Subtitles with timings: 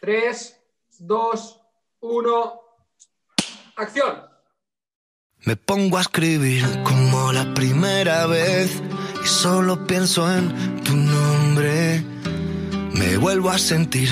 [0.00, 0.56] 3,
[1.00, 1.60] 2,
[2.00, 2.60] 1.
[3.76, 4.22] ¡Acción!
[5.44, 8.82] Me pongo a escribir como la primera vez
[9.22, 12.04] y solo pienso en tu nombre.
[12.92, 14.08] Me vuelvo a sentir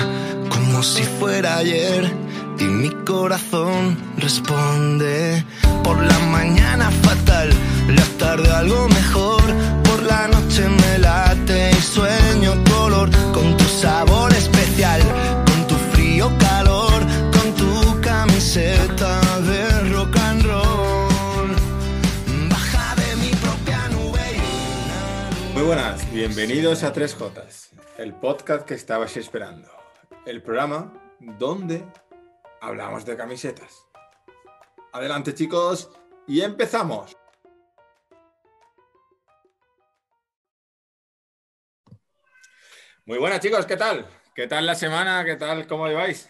[0.49, 2.11] como si fuera ayer
[2.59, 5.43] y mi corazón responde.
[5.83, 7.49] Por la mañana fatal,
[7.89, 9.43] la tarde algo mejor.
[9.83, 15.01] Por la noche me late y sueño color con tu sabor especial,
[18.55, 21.55] camiseta de rock and roll.
[22.49, 24.21] Baja de mi propia nube.
[24.31, 24.39] y
[24.85, 29.69] una nube Muy buenas, bienvenidos a 3J, el podcast que estabais esperando.
[30.25, 31.83] El programa donde
[32.61, 33.85] hablamos de camisetas.
[34.93, 35.91] Adelante chicos
[36.25, 37.17] y empezamos.
[43.05, 44.07] Muy buenas chicos, ¿qué tal?
[44.33, 45.25] ¿Qué tal la semana?
[45.25, 45.67] ¿Qué tal?
[45.67, 46.29] ¿Cómo lleváis?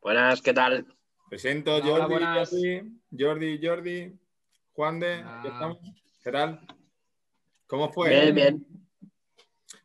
[0.00, 0.95] Buenas, ¿qué tal?
[1.28, 2.50] Presento Hola, Jordi, buenas.
[2.50, 4.18] Jordi, Jordi, Jordi,
[4.72, 5.38] Juan de, Hola.
[5.42, 5.78] ¿qué estamos?
[6.22, 6.66] ¿Qué tal?
[7.66, 8.10] ¿Cómo fue?
[8.10, 8.66] Bien, bien.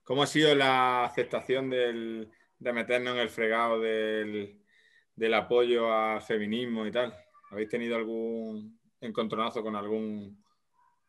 [0.04, 4.62] ¿Cómo ha sido la aceptación del- de meternos en el fregado del,
[5.16, 7.14] del apoyo al feminismo y tal?
[7.50, 10.44] ¿Habéis tenido algún encontronazo con algún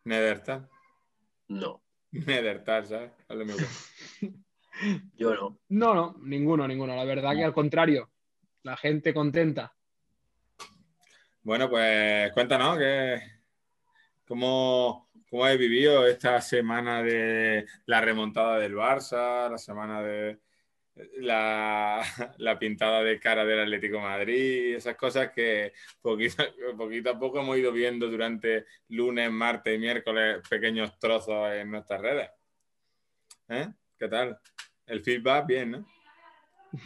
[0.04, 0.68] Nedertal?
[1.48, 3.12] No, Nedertal, ¿sabes?
[5.14, 5.58] Yo no.
[5.68, 6.96] No, no, ninguno, ninguno.
[6.96, 8.10] La verdad que al contrario,
[8.62, 9.74] la gente contenta.
[11.44, 13.20] Bueno, pues cuéntanos que,
[14.24, 20.38] cómo, cómo habéis vivido esta semana de la remontada del Barça, la semana de
[21.16, 22.00] la,
[22.38, 26.44] la pintada de cara del Atlético de Madrid, esas cosas que poquito,
[26.78, 32.00] poquito a poco hemos ido viendo durante lunes, martes y miércoles pequeños trozos en nuestras
[32.00, 32.30] redes.
[33.48, 33.66] ¿Eh?
[33.98, 34.38] ¿Qué tal?
[34.86, 35.86] El feedback, bien, ¿no?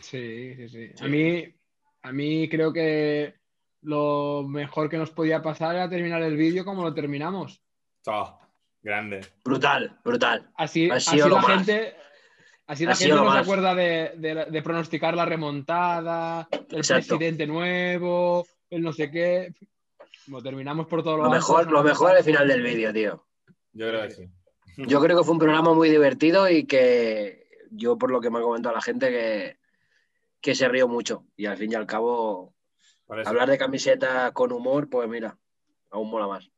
[0.01, 0.93] Sí, sí, sí.
[0.95, 1.05] Sí.
[1.05, 1.55] A mí,
[2.01, 3.35] a mí creo que
[3.87, 7.63] lo mejor que nos podía pasar era terminar el vídeo como lo terminamos.
[8.07, 8.39] Oh,
[8.83, 9.21] grande.
[9.45, 10.51] Brutal, brutal.
[10.57, 11.47] Así, Ha así la más.
[11.47, 11.95] gente,
[12.67, 16.79] así Ha la sido gente no se acuerda de, de- de pronosticar la remontada, el
[16.79, 17.17] Exacto.
[17.17, 19.55] presidente nuevo, el no sé qué.
[20.27, 22.19] Lo terminamos por todo lo, Lo mejor, lo mejor pasado.
[22.19, 23.25] al final del vídeo, tío.
[23.73, 24.29] Yo creo que sí.
[24.79, 28.39] Yo creo que fue un programa muy divertido y que yo, por lo que me
[28.41, 29.59] ha comentado la gente, que,
[30.41, 31.25] que se rió mucho.
[31.37, 32.56] Y al fin y al cabo,
[33.09, 35.39] Hablar de camiseta con humor, pues mira,
[35.91, 36.51] aún mola más.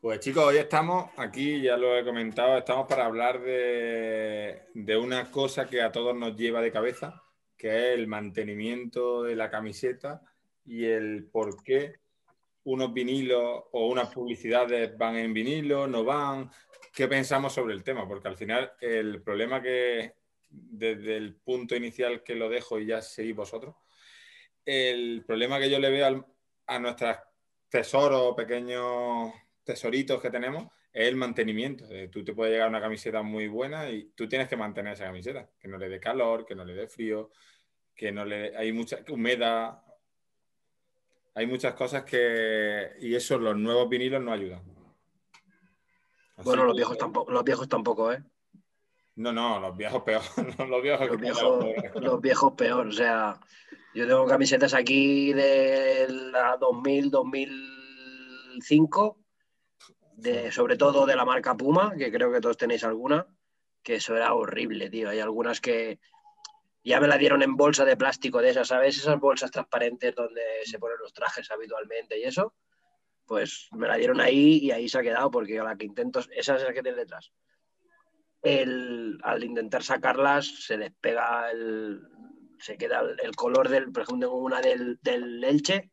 [0.00, 5.30] Pues chicos, hoy estamos aquí, ya lo he comentado, estamos para hablar de, de una
[5.30, 7.22] cosa que a todos nos lleva de cabeza,
[7.56, 10.22] que es el mantenimiento de la camiseta
[10.64, 12.00] y el por qué
[12.64, 16.50] unos vinilos o unas publicidades van en vinilo, no van,
[16.94, 20.14] qué pensamos sobre el tema, porque al final el problema que
[20.48, 23.74] desde el punto inicial que lo dejo y ya seguís vosotros,
[24.64, 26.26] el problema que yo le veo al-
[26.66, 27.16] a nuestros
[27.68, 29.32] tesoros, pequeños
[29.64, 31.86] tesoritos que tenemos, es el mantenimiento.
[31.90, 35.04] Eh, Tú te puede llegar una camiseta muy buena y tú tienes que mantener esa
[35.06, 37.30] camiseta, que no le dé calor, que no le dé frío,
[37.94, 39.80] que no le hay mucha humedad.
[41.34, 44.60] Hay muchas cosas que y eso los nuevos vinilos no ayudan.
[46.36, 48.22] Así Bueno, los que- viejos tampoco, los viejos tampoco, ¿eh?
[49.16, 50.22] No, no, los viejos peor.
[50.58, 51.64] no, los viejos, Los que- viejos,
[52.02, 52.86] los viejos peor.
[52.86, 53.38] O sea,
[53.94, 59.18] yo tengo camisetas aquí de la 2000, 2005,
[60.16, 63.26] de, sobre todo de la marca Puma, que creo que todos tenéis alguna,
[63.82, 65.10] que eso era horrible, tío.
[65.10, 66.00] Hay algunas que
[66.82, 68.96] ya me la dieron en bolsa de plástico de esas, ¿sabes?
[68.96, 72.54] Esas bolsas transparentes donde se ponen los trajes habitualmente y eso.
[73.26, 76.20] Pues me la dieron ahí y ahí se ha quedado, porque a la que intento,
[76.34, 77.32] esa es la que tiene detrás
[78.42, 82.02] el, al intentar sacarlas se despega el,
[82.62, 85.90] se queda el, color del, por ejemplo, tengo una del, del Elche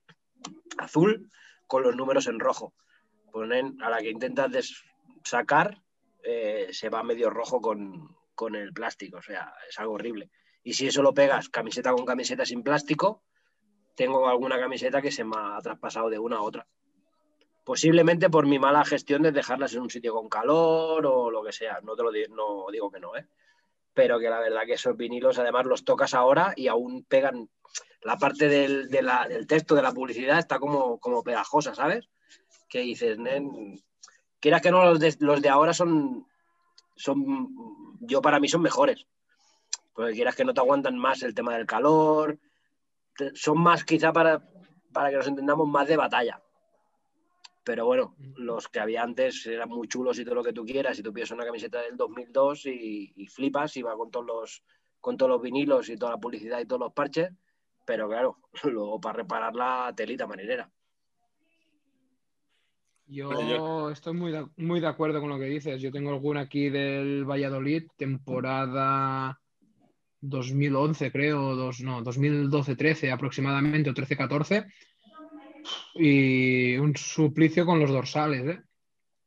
[0.78, 1.30] azul
[1.68, 2.74] con los números en rojo.
[3.32, 4.84] Ponen, a la que intentas
[5.24, 5.82] sacar
[6.24, 10.30] eh, se va medio rojo con, con el plástico, o sea, es algo horrible.
[10.64, 13.24] Y si eso lo pegas camiseta con camiseta sin plástico,
[13.96, 16.68] tengo alguna camiseta que se me ha traspasado de una a otra.
[17.64, 21.52] Posiblemente por mi mala gestión de dejarlas en un sitio con calor o lo que
[21.52, 21.80] sea.
[21.84, 23.28] No te lo di- no digo que no, ¿eh?
[24.00, 27.50] Pero que la verdad que esos vinilos, además los tocas ahora y aún pegan.
[28.02, 32.08] La parte del, de la- del texto de la publicidad está como, como pegajosa, ¿sabes?
[32.70, 33.78] Que dices, "Nen,
[34.40, 36.26] quieras que no, los de, los de ahora son,
[36.96, 37.50] son.
[38.00, 39.06] Yo para mí son mejores.
[39.94, 42.40] Porque quieras que no te aguantan más el tema del calor.
[43.34, 44.42] Son más, quizá para,
[44.94, 46.42] para que nos entendamos, más de batalla.
[47.70, 50.98] Pero bueno, los que había antes eran muy chulos y todo lo que tú quieras.
[50.98, 54.64] Y tú pides una camiseta del 2002 y, y flipas y va con todos los
[55.00, 57.30] con todos los vinilos y toda la publicidad y todos los parches.
[57.86, 60.68] pero claro, luego para reparar la telita marinera.
[63.06, 65.80] Yo, estoy muy de, muy de acuerdo con lo que dices.
[65.80, 69.40] Yo tengo alguna aquí del Valladolid, temporada
[70.22, 74.66] 2011, creo, dos, no, 2012-13 aproximadamente, o 13-14.
[75.96, 78.62] Y un suplicio con los dorsales, ¿eh?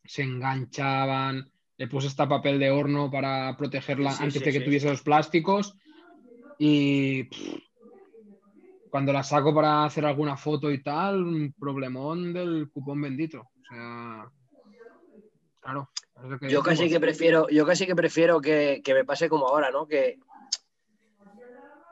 [0.05, 4.59] Se enganchaban, le puse esta papel de horno para protegerla Sí, antes sí, de que
[4.59, 4.65] sí.
[4.65, 5.77] tuviese los plásticos.
[6.59, 7.59] Y pff,
[8.91, 13.41] cuando la saco para hacer alguna foto y tal, un problemón del cupón bendito.
[13.41, 14.31] O sea,
[15.61, 15.91] claro.
[16.23, 19.29] es lo que Yo casi que prefiero, yo casi que prefiero que, que me pase
[19.29, 19.87] como ahora, ¿no?
[19.87, 20.19] Que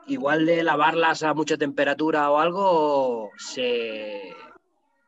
[0.07, 4.33] igual de lavarlas a mucha temperatura o algo, se,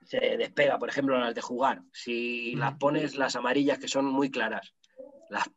[0.06, 1.82] se despega, por ejemplo, las de jugar.
[1.92, 4.74] Si las pones, las amarillas que son muy claras,
[5.30, 5.50] las,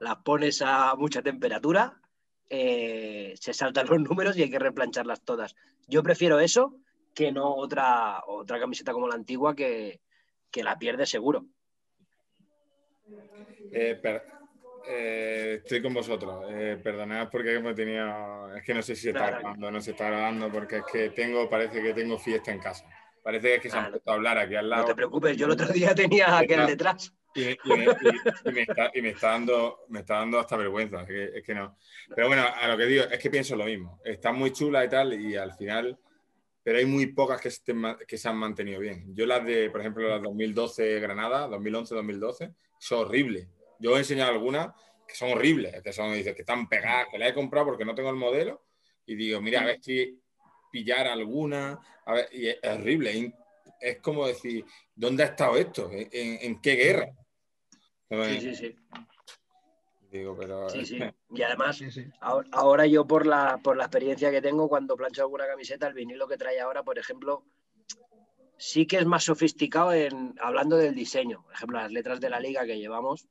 [0.00, 2.00] las pones a mucha temperatura,
[2.48, 5.54] eh, se saltan los números y hay que replancharlas todas.
[5.86, 6.76] Yo prefiero eso
[7.14, 10.00] que no otra, otra camiseta como la antigua que,
[10.50, 11.46] que la pierde seguro.
[13.72, 14.39] Eh, per-
[14.90, 16.44] eh, estoy con vosotros.
[16.50, 18.54] Eh, perdonad porque hemos tenido.
[18.56, 19.38] Es que no sé si se está Nada.
[19.38, 22.84] grabando, no se está grabando, porque es que tengo, parece que tengo fiesta en casa.
[23.22, 24.82] Parece que, es que se han no- puesto a hablar aquí al lado.
[24.82, 27.14] No te preocupes, yo el otro día tenía aquel detrás.
[27.34, 30.56] Y, y me, y- y me está, y me está dando, me está dando hasta
[30.56, 31.02] vergüenza.
[31.02, 31.76] Es que, es que no.
[32.14, 34.00] Pero bueno, a lo que digo, es que pienso lo mismo.
[34.04, 35.96] Están muy chulas y tal, y al final.
[36.62, 39.14] Pero hay muy pocas que, estén que se han mantenido bien.
[39.14, 43.48] Yo las de, por ejemplo, las 2012 Granada, 2011-2012, son horribles.
[43.80, 44.72] Yo he enseñado algunas
[45.08, 48.10] que son horribles, que son, que están pegadas, que las he comprado porque no tengo
[48.10, 48.62] el modelo,
[49.06, 50.20] y digo, mira, a ver si
[50.70, 53.34] pillar alguna, a ver, y es, horrible.
[53.80, 55.90] Es, como decir, ¿dónde ha estado esto?
[55.90, 57.08] ¿En, en- en qué guerra?
[58.08, 58.76] Sí, sí, sí.
[60.10, 60.68] Digo, pero.
[60.68, 60.98] sí, sí.
[61.30, 62.04] Y además, Sí, sí.
[62.20, 65.94] ahora, ahora yo por la, por la experiencia que tengo cuando plancho alguna camiseta, el
[65.94, 67.44] vinilo que trae ahora, por ejemplo,
[68.58, 71.42] sí que es más sofisticado en hablando del diseño.
[71.44, 73.28] Por ejemplo, las letras de la liga que llevamos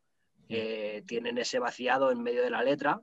[0.49, 3.01] eh, tienen ese vaciado en medio de la letra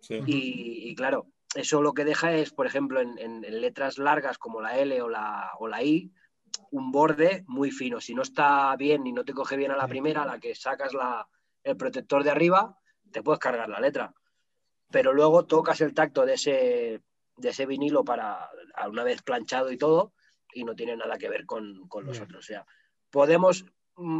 [0.00, 0.20] Sí.
[0.26, 4.38] y, y claro, eso lo que deja es, por ejemplo, en, en- en letras largas
[4.38, 6.10] como la L o la, o la I,
[6.70, 8.00] un borde muy fino.
[8.00, 10.54] Si no está bien y no te coge bien a la primera, a la que
[10.54, 11.28] sacas la,
[11.62, 12.78] el protector de arriba,
[13.12, 14.14] te puedes cargar la letra.
[14.90, 17.02] Pero luego tocas el tacto de ese,
[17.36, 18.48] de ese vinilo para
[18.88, 20.14] una vez planchado y todo,
[20.54, 22.38] y no tiene nada que ver con, con los otros.
[22.44, 22.64] O sea,
[23.10, 23.68] podemos mm,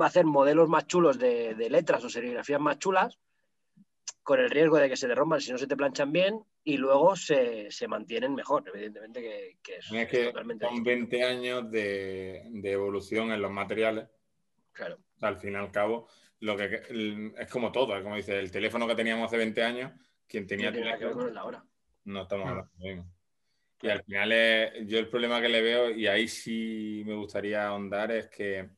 [0.02, 3.18] hacer modelos más chulos de, de letras o serigrafías más chulas,
[4.22, 7.16] con el riesgo de que se derrumban si no se te planchan bien, y luego
[7.16, 11.16] se, se mantienen mejor, evidentemente que, que es, Es es que totalmente son distinto.
[11.16, 14.08] 20 años de, de evolución en los materiales.
[14.72, 14.98] Claro.
[15.22, 16.08] Al fin y al cabo,
[16.40, 16.82] lo que
[17.38, 19.92] es como todo, como dice, el teléfono que teníamos hace 20 años,
[20.26, 21.64] quien tenía que ver con el de ahora.
[22.04, 22.50] no estamos No.
[22.50, 23.12] hablando de lo mismo.
[23.82, 27.66] Y al final, es- yo el problema que le veo, y ahí sí me gustaría
[27.66, 28.68] ahondar, es que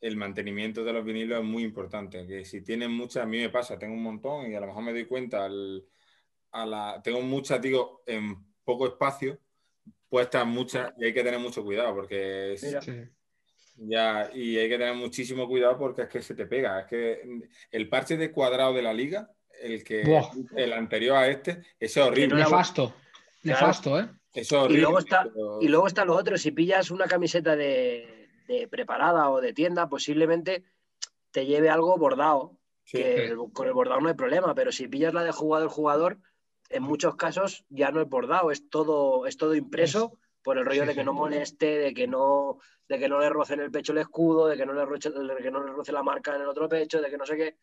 [0.00, 2.26] el mantenimiento de los vinilos es muy importante.
[2.26, 4.82] Que si tienen muchas, a mí me pasa, tengo un montón y a lo mejor
[4.84, 5.84] me doy cuenta, al-
[6.52, 9.38] a la, tengo muchas, digo, en poco espacio,
[10.08, 12.76] puestas muchas y hay que tener mucho cuidado porque es-.
[12.80, 12.92] Sí.
[13.76, 16.80] ya, y hay que tener muchísimo cuidado porque es que se te pega.
[16.80, 17.40] Es que
[17.70, 19.30] el parche de cuadrado de la liga,
[19.62, 20.30] el que Buah.
[20.56, 22.36] el anterior a este, es horrible.
[22.36, 22.94] Nefasto.
[23.42, 24.08] Nefasto, ¿eh?
[24.34, 24.78] Eso es horrible.
[24.78, 28.17] Y luego está, pero- y luego está lo otro, si pillas una camiseta de,
[28.48, 30.64] de preparada o de tienda, posiblemente
[31.30, 32.96] te lleve algo bordado, Sí.
[32.98, 36.18] que el- con el bordado no hay problema, pero si pillas la de jugador jugador,
[36.70, 40.86] en muchos casos ya no es bordado, es todo, es todo impreso por el rollo
[40.86, 43.92] de que no moleste, de que no, de que no le roce en el pecho
[43.92, 46.42] el escudo, de que no le roce, de que no le roce la marca en
[46.42, 47.56] el otro pecho, de que no sé qué.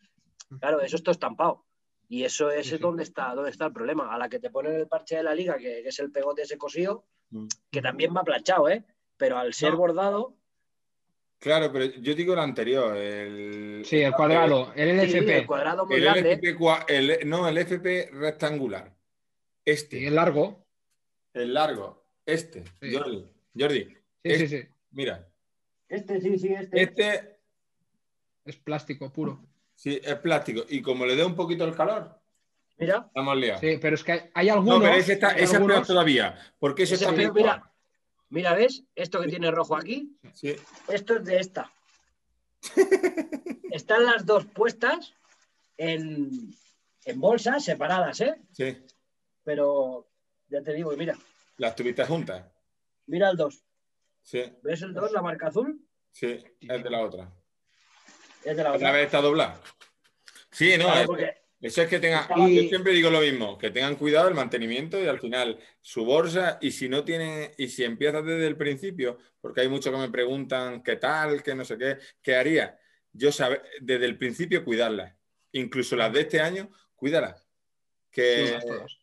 [0.60, 1.66] Claro, eso es todo estampado.
[2.08, 2.82] Y eso es Sí, sí.
[2.82, 4.14] donde está, donde está el problema.
[4.14, 6.44] A la que te ponen el parche de la liga, que, que es el pegote
[6.44, 7.48] ese cosido, Mm.
[7.72, 8.86] que también va planchado, ¿eh?
[9.18, 9.78] Pero al ser No.
[9.78, 10.36] bordado,
[11.40, 12.96] Claro, pero yo digo lo anterior.
[12.98, 15.38] El, Sí, el cuadrado, el sí, LFP.
[15.40, 16.32] el cuadrado muy El grande.
[16.34, 18.92] LFP, el- no, el FP rectangular.
[19.64, 20.66] Este, Sí, el largo.
[21.34, 22.64] el largo, este.
[22.82, 22.94] Sí.
[22.96, 23.26] Jordi,
[23.58, 24.68] Jordi, Sí, este, sí, sí.
[24.92, 25.28] mira,
[25.90, 26.82] Este, sí, sí, este.
[26.82, 27.38] este
[28.46, 29.40] Es plástico puro.
[29.76, 32.18] sí es plástico y como le dé un poquito el calor,
[32.78, 33.62] Mira, estamos liados.
[33.62, 34.82] Sí, pero es que hay, hay No, algunos.
[34.82, 37.72] pero ese, está, ese es peor algunos- todavía, porque ese ese está peor, mira,
[38.30, 38.84] mira, ¿ves?
[38.96, 40.56] Esto que tiene rojo aquí, Sí,
[40.88, 41.72] esto es de esta.
[43.72, 45.14] Están las dos puestas
[45.78, 46.30] en,
[47.06, 48.36] en bolsas separadas, ¿eh?
[48.52, 48.78] sí.
[49.44, 50.08] Pero
[50.48, 51.16] ya te digo, mira,
[51.58, 52.46] Las tuviste juntas.
[53.08, 53.64] mira el 2.
[54.24, 55.80] Sí, ¿Ves el 2, la marca azul?
[56.12, 57.32] sí, es de la otra.
[58.44, 58.92] Es de la Otra otra.
[58.92, 59.62] vez está doblada.
[60.52, 63.58] Sí, no, Claro, es- porque Eso es que tengan, Y- yo siempre digo lo mismo,
[63.58, 67.70] que tengan cuidado el mantenimiento y al final su bolsa, y si no tiene, y
[67.70, 71.66] si empiezas desde el principio, porque hay muchos que me preguntan qué tal, qué no
[71.66, 72.78] sé qué, qué haría.
[73.14, 75.16] Yo sabe, desde el principio cuidarlas,
[75.54, 77.48] incluso las de este año, cuídalas.
[78.12, 78.98] Que Todas, todas.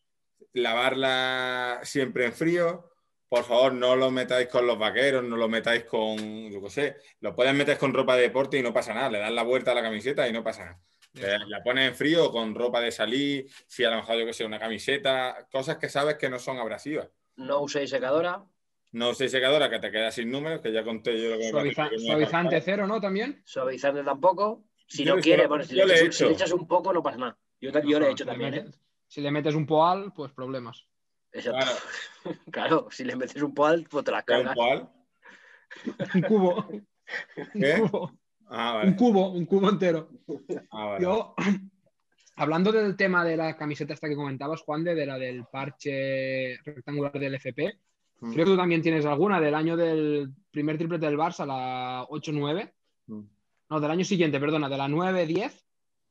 [0.53, 2.89] lavarla siempre en frío.
[3.27, 6.95] Por favor, no lo metáis con los vaqueros, no lo metáis con, yo qué sé,
[7.19, 9.09] lo puedes meter con ropa de deporte y no pasa nada.
[9.09, 10.81] Le das la vuelta a la camiseta y no pasa nada.
[11.13, 14.45] La pones en frío con ropa de salir, si a lo mejor yo que sé,
[14.45, 17.09] una camiseta, cosas que sabes que no son abrasivas.
[17.35, 18.43] No uséis secadora.
[18.93, 21.51] No uséis secadora que te queda sin números, que ya conté yo lo que me
[21.51, 22.99] Suaviza- me suavizante cero, ¿no?
[22.99, 23.41] También.
[23.45, 24.65] Suavizante tampoco.
[24.87, 26.17] Si Yo no quiere, yo bueno, si, le le he echas, hecho.
[26.17, 27.37] si le echas un poco no pasa nada.
[27.61, 28.65] Yo, le he hecho Si le también, ¿eh?
[29.07, 30.85] Si le metes un poal, pues problemas.
[31.31, 31.59] Exacto.
[31.65, 34.55] Claro, Claro, si le metes un poal, pues te las ¿qué, un cargas.
[34.55, 34.89] poal?
[36.15, 36.67] Un cubo.
[36.67, 36.81] Un
[37.61, 37.79] ¿Qué?
[37.79, 38.11] cubo.
[38.55, 40.09] Ah, Un cubo, un cubo entero.
[40.71, 41.03] Ah, vale.
[41.03, 41.33] Yo,
[42.35, 46.57] hablando del tema de la camiseta esta que comentabas, Juan, de, de la del parche
[46.63, 47.77] rectangular del FP,
[48.19, 48.31] Mm.
[48.31, 52.71] creo que tú también tienes alguna del año del primer triplete del Barça, la 8-9.
[53.07, 53.19] Mm.
[53.69, 55.51] No, del año siguiente, perdona, de la 9-10,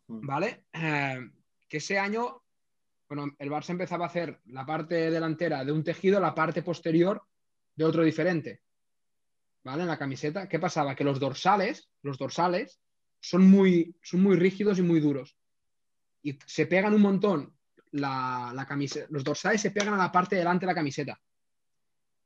[0.09, 0.27] Mm.
[0.27, 0.67] ¿vale?
[0.75, 1.31] Eh,
[1.69, 2.43] que ese año,
[3.09, 7.23] bueno, el Barça empezaba a hacer la parte delantera de un tejido, la parte posterior
[7.77, 8.61] de otro diferente,
[9.65, 9.83] ¿vale?
[9.83, 10.49] En la camiseta.
[10.49, 10.95] ¿Qué pasaba?
[10.95, 12.81] Que los dorsales, los dorsales,
[13.21, 15.37] son muy, son muy rígidos y muy duros.
[16.23, 17.57] Y se pegan un montón.
[17.93, 21.21] La, la camiseta, los dorsales se pegan a la parte delante de la camiseta.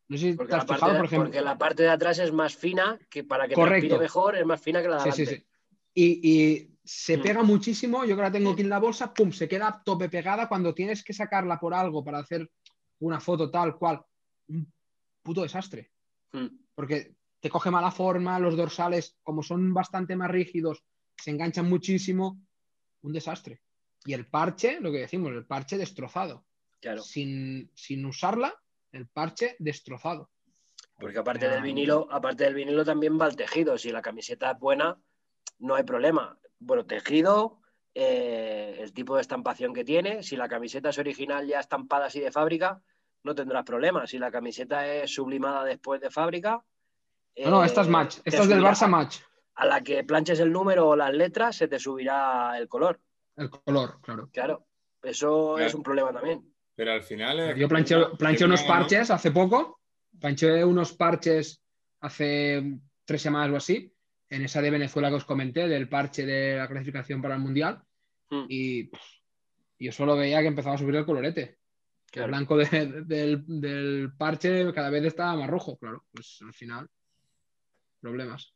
[0.08, 1.26] No sé si Porque te la, has fijado, de, por ejemplo.
[1.28, 3.98] porque la parte de atrás es más fina, que para que Correcto.
[3.98, 5.34] mejor es más fina que la de Sí, adelante.
[5.36, 5.46] sí, sí.
[5.94, 7.22] Y, y se Mm.
[7.22, 8.04] pega muchísimo.
[8.04, 10.72] Yo que la tengo aquí en la bolsa, pum, se queda a tope pegada cuando
[10.72, 12.48] tienes que sacarla por algo para hacer
[13.00, 14.00] una foto tal cual.
[14.48, 14.72] Un
[15.22, 15.90] puto desastre.
[16.32, 16.46] Mm.
[16.76, 17.16] Porque
[17.46, 20.82] te coge mala forma, los dorsales, como son bastante más rígidos,
[21.16, 22.40] se enganchan muchísimo.
[23.02, 23.60] Un desastre.
[24.04, 26.44] Y el parche, lo que decimos, el parche destrozado.
[26.80, 28.52] Claro, Sin, sin usarla,
[28.90, 30.28] el parche destrozado.
[30.98, 31.50] porque aparte Ah.
[31.50, 33.78] del vinilo, aparte del vinilo también va el tejido.
[33.78, 34.98] Si la camiseta es buena,
[35.60, 36.36] no hay problema.
[36.58, 37.60] Bueno, tejido,
[37.94, 40.24] eh, el tipo de estampación que tiene.
[40.24, 42.82] Si la camiseta es original ya estampada así de fábrica,
[43.22, 44.10] no tendrás problemas.
[44.10, 46.64] Si la camiseta es sublimada después de fábrica.
[47.44, 48.16] No, no, eh, esta es match.
[48.16, 49.18] te Esta es del Barça match.
[49.56, 53.00] A la que planches el número o las letras, se te subirá el color.
[53.36, 54.28] El color, claro.
[54.32, 54.66] Claro,
[55.02, 55.66] eso Claro.
[55.68, 56.42] es un problema también.
[56.74, 57.54] Pero al final.
[57.56, 59.80] Yo planché, planché unos parches hace poco.
[60.20, 61.62] Planché unos parches
[62.00, 63.92] hace tres semanas o así.
[64.28, 67.82] En esa de Venezuela que os comenté, del parche de la clasificación para el Mundial.
[68.30, 68.44] Mm.
[68.48, 69.00] Y pff,
[69.78, 71.58] yo solo veía que empezaba a subir el colorete.
[72.10, 76.04] Que el blanco de- del, del parche cada vez estaba más rojo, claro.
[76.12, 76.88] Pues al final,
[78.06, 78.54] problemas.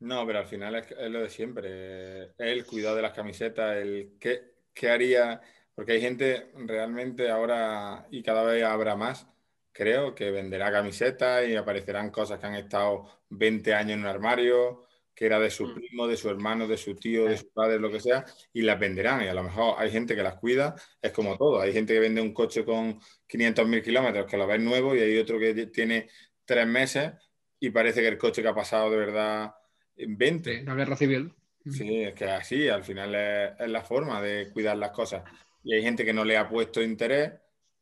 [0.00, 2.22] No, pero al final es, es lo de siempre.
[2.24, 5.40] Es el cuidado de las camisetas, el qué, qué haría.
[5.74, 9.26] Porque hay gente realmente ahora, y cada vez habrá más,
[9.72, 14.84] creo, que venderá camisetas y aparecerán cosas que han estado 20 años en un armario,
[15.14, 15.74] que era de su Mm.
[15.74, 18.78] primo, de su hermano, de su tío, de su padre, lo que sea, y las
[18.78, 19.24] venderán.
[19.24, 21.60] Y a lo mejor hay gente que las cuida, es como todo.
[21.60, 25.18] Hay gente que vende un coche con 500.000 kilómetros, que lo ves nuevo, y hay
[25.18, 26.08] otro que tiene
[26.44, 27.12] tres meses
[27.60, 29.54] y parece que el coche que ha pasado de verdad
[29.96, 30.58] en 20.
[30.58, 31.34] Sí, la guerra civil.
[31.68, 35.22] Sí, es que así, al final es, es la forma de cuidar las cosas.
[35.62, 37.32] Y hay gente que no le ha puesto interés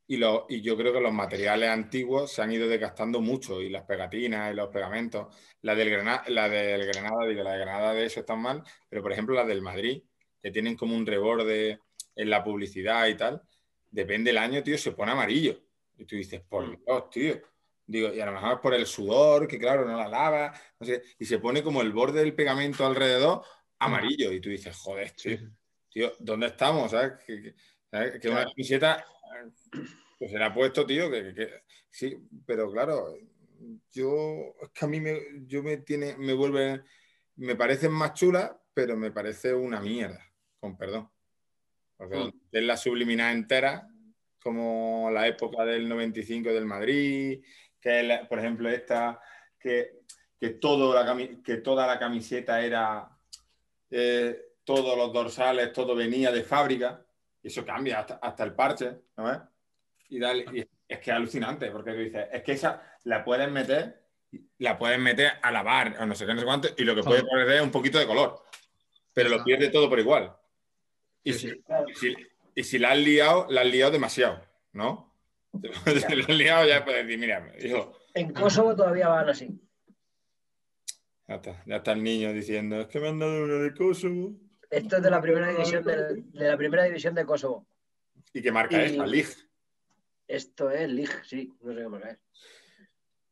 [0.09, 3.69] y, lo, y yo creo que los materiales antiguos se han ido desgastando mucho y
[3.69, 5.35] las pegatinas y los pegamentos.
[5.63, 9.03] La del Granada, la del Granada, digo, la de Granada de eso están mal, pero
[9.03, 10.03] por ejemplo la del Madrid,
[10.41, 11.81] que tienen como un reborde
[12.15, 13.43] en la publicidad y tal,
[13.91, 15.61] depende del año, tío, se pone amarillo.
[15.99, 17.41] Y tú dices, por Dios, tío.
[17.87, 20.87] Digo, y a lo mejor es por el sudor, que claro, no la lava, no
[20.87, 23.43] sé, y se pone como el borde del pegamento alrededor
[23.79, 24.33] amarillo.
[24.33, 25.39] Y tú dices, joder, tío,
[25.91, 26.91] tío ¿dónde estamos?
[26.91, 27.13] ¿Sabes?
[27.25, 27.55] Que, que-
[27.91, 28.21] ¿sabes?
[28.21, 29.51] que una camiseta eh,
[30.19, 33.17] que se le ha puesto, tío, que- sí, pero claro,
[33.93, 36.83] yo es que a mí me, yo me tiene, me vuelve,
[37.37, 40.21] me parecen más chulas, pero me parece una mierda,
[40.59, 41.09] con perdón.
[41.97, 42.41] Porque Mm.
[42.53, 43.89] es la subliminada entera,
[44.43, 47.43] como la época del 95 del Madrid,
[47.87, 49.21] que es, por ejemplo, esta,
[49.61, 50.01] que,
[50.41, 53.09] que, todo la que toda la camiseta era,
[53.91, 57.05] eh, todos los dorsales, todo venía de fábrica,
[57.41, 59.39] y eso cambia hasta, hasta el parche, ¿no ves?
[60.09, 63.49] Y, dale- y es que es alucinante, porque tú dices, es que esa la puedes
[63.49, 64.03] meter,
[64.59, 67.05] la puedes meter a lavar, o no sé qué, no sé cuánto, y lo que
[67.05, 67.31] puede Todo.
[67.31, 68.43] perder es un poquito de color,
[69.13, 70.35] pero lo pierde todo por igual.
[71.23, 72.17] Y, Sí, si, y si-
[72.57, 74.41] y si la has liado, la has liado demasiado,
[74.73, 75.15] ¿no?
[75.63, 79.49] Si la has liado, ya puedes decir, mira, hijo, En Kosovo todavía van así.
[81.29, 84.33] ya está, ya está el niño diciendo, es que me han dado una de Kosovo.
[84.71, 87.67] Esto es de la primera división de, de la primera división de Kosovo.
[88.33, 88.97] ¿Y qué marca Y- es?
[88.97, 89.29] La League.
[90.29, 92.19] Esto es Lig, sí, no sé qué marca es.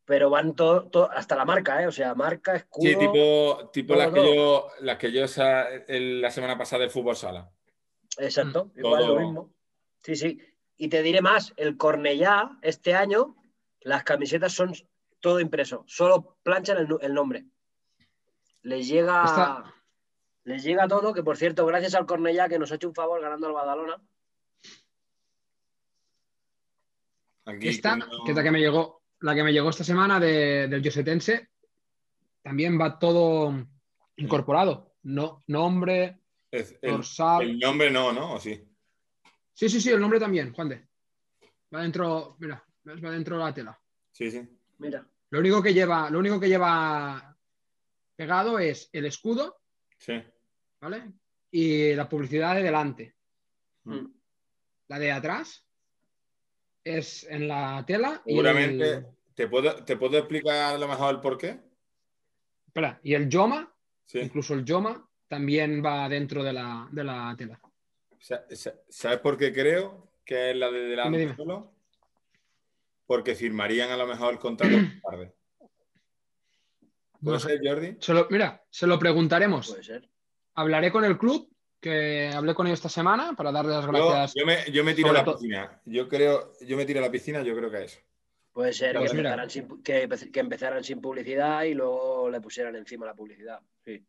[0.05, 1.87] Pero van todo, hasta la marca, ¿eh?
[1.87, 2.89] O sea, marca, escudo.
[2.89, 4.35] Sí, tipo, tipo todo, las, que todo.
[4.35, 7.51] yo, las que yo esa- el- la semana pasada del fútbol sala.
[8.19, 8.79] Exacto, Mm.
[8.79, 9.15] igual Todo.
[9.15, 9.55] lo mismo.
[10.05, 10.39] Sí, sí.
[10.77, 13.37] Y te diré más, el Cornellá, este año,
[13.81, 14.73] las camisetas son
[15.21, 17.47] todo impreso, solo planchan el, nombre.
[18.63, 19.75] Les llega, Esta-
[20.45, 23.21] les llega todo, que por cierto, gracias al Cornellá que nos ha hecho un favor
[23.21, 24.03] ganando al Badalona.
[27.47, 30.67] Aquí, Esta, que es la que me llegó, la que me llegó esta semana de-
[30.69, 31.51] del Yosetense,
[32.43, 33.67] también va todo
[34.17, 34.95] incorporado.
[35.03, 37.43] No, nombre, es- el, dorsal.
[37.43, 38.35] el nombre no, ¿no?
[38.35, 38.63] ¿O sí?
[39.55, 40.87] Sí, sí, sí, el nombre también, Juan de.
[41.75, 43.81] Va dentro, mira, va dentro de la tela.
[44.13, 44.47] Sí, sí.
[44.79, 47.37] Mira, Lo único que lleva, lo único que lleva
[48.17, 49.61] pegado es el escudo,
[49.99, 50.23] Sí.
[50.81, 51.13] ¿vale?
[51.51, 53.15] Y la publicidad de delante.
[53.85, 54.07] Mm.
[54.89, 55.65] La de atrás
[56.85, 58.23] es en la tela.
[58.27, 58.91] y Seguramente.
[58.91, 61.61] el- ¿Te puedo, ¿Te puedo explicar a lo mejor el por qué?
[62.69, 63.73] espera, y el Yoma,
[64.05, 64.19] Sí.
[64.21, 67.61] incluso el Yoma, también va dentro de la, de la tela.
[68.25, 71.37] Sa- sa- ¿Sabes por qué creo que es la de delante Dime, dime.
[71.37, 71.75] solo?
[73.05, 75.35] Porque firmarían a lo mejor el contrato más tarde.
[77.21, 77.49] ¿Puede No sé.
[77.49, 77.97] ser, Jordi?
[78.01, 79.69] Se lo- mira, se lo preguntaremos.
[79.69, 80.09] puede ser.
[80.55, 84.35] Hablaré con el club, que hablé con ellos esta semana para darles las Yo, gracias.
[84.35, 85.83] yo me, yo me tiro a la todo- piscina.
[85.85, 88.03] Yo creo, yo me tiro a la piscina, yo creo que es.
[88.55, 92.75] Puede ser Pues que, empezaran sin, que, que empezaran sin publicidad y luego le pusieran
[92.77, 93.61] encima la publicidad.
[93.85, 94.03] Sí.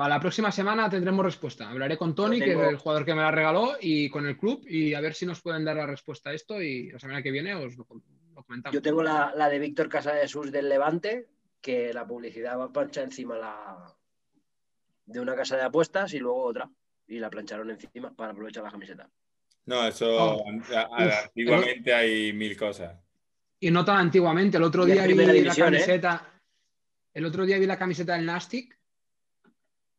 [0.00, 1.68] Para la próxima semana tendremos respuesta.
[1.68, 4.64] Hablaré con Tony, que es el jugador que me la regaló, y con el club,
[4.66, 6.62] y a ver si nos pueden dar la respuesta a esto.
[6.62, 7.86] Y la semana que viene os lo,
[8.34, 8.72] lo comentamos.
[8.74, 11.28] Yo tengo la, la de Víctor Casadesus del Levante,
[11.60, 13.94] que la publicidad va plancha encima la
[15.04, 16.70] de una casa de apuestas y luego otra.
[17.06, 19.10] Y la plancharon encima para aprovechar la camiseta.
[19.66, 20.44] No, eso Oh.
[20.74, 22.96] a- a- Uf, antiguamente hay mil cosas.
[23.60, 24.56] Y no tan antiguamente.
[24.56, 25.52] El otro día vi la ¿eh?
[25.54, 26.40] camiseta.
[27.12, 28.79] El otro día vi la camiseta del Nastic,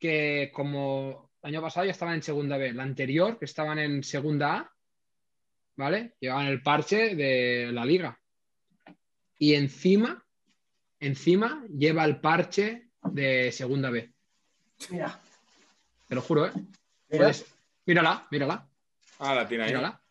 [0.02, 2.74] que como el año pasado ya estaban en segunda B.
[2.74, 4.74] La anterior, que estaban en segunda A,
[5.78, 6.16] ¿vale?
[6.20, 8.20] Llevaban el parche de la liga.
[9.38, 10.26] Y encima,
[11.00, 14.12] encima lleva el parche de segunda B.
[14.90, 15.20] Mira,
[16.08, 16.52] Te lo juro, ¿eh?
[16.56, 17.46] mira, Puedes-
[17.86, 18.68] Mírala, mírala,
[19.20, 19.70] Ah, la tiene ahí.
[19.70, 20.02] mírala,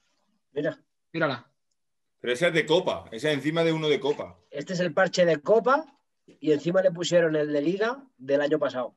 [0.52, 0.78] mira.
[1.12, 1.50] mírala.
[2.20, 3.08] Pero esa es de copa.
[3.12, 4.38] Esa es encima de uno de copa.
[4.50, 5.84] Este es el parche de Copa
[6.26, 8.96] y encima le pusieron el de Liga del año pasado.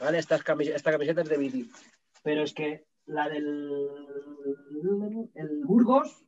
[0.00, 0.18] ¿Vale?
[0.18, 1.70] Estas camis- esta camiseta es de Viti.
[2.22, 3.78] Pero es que la del
[5.34, 6.24] el Burgos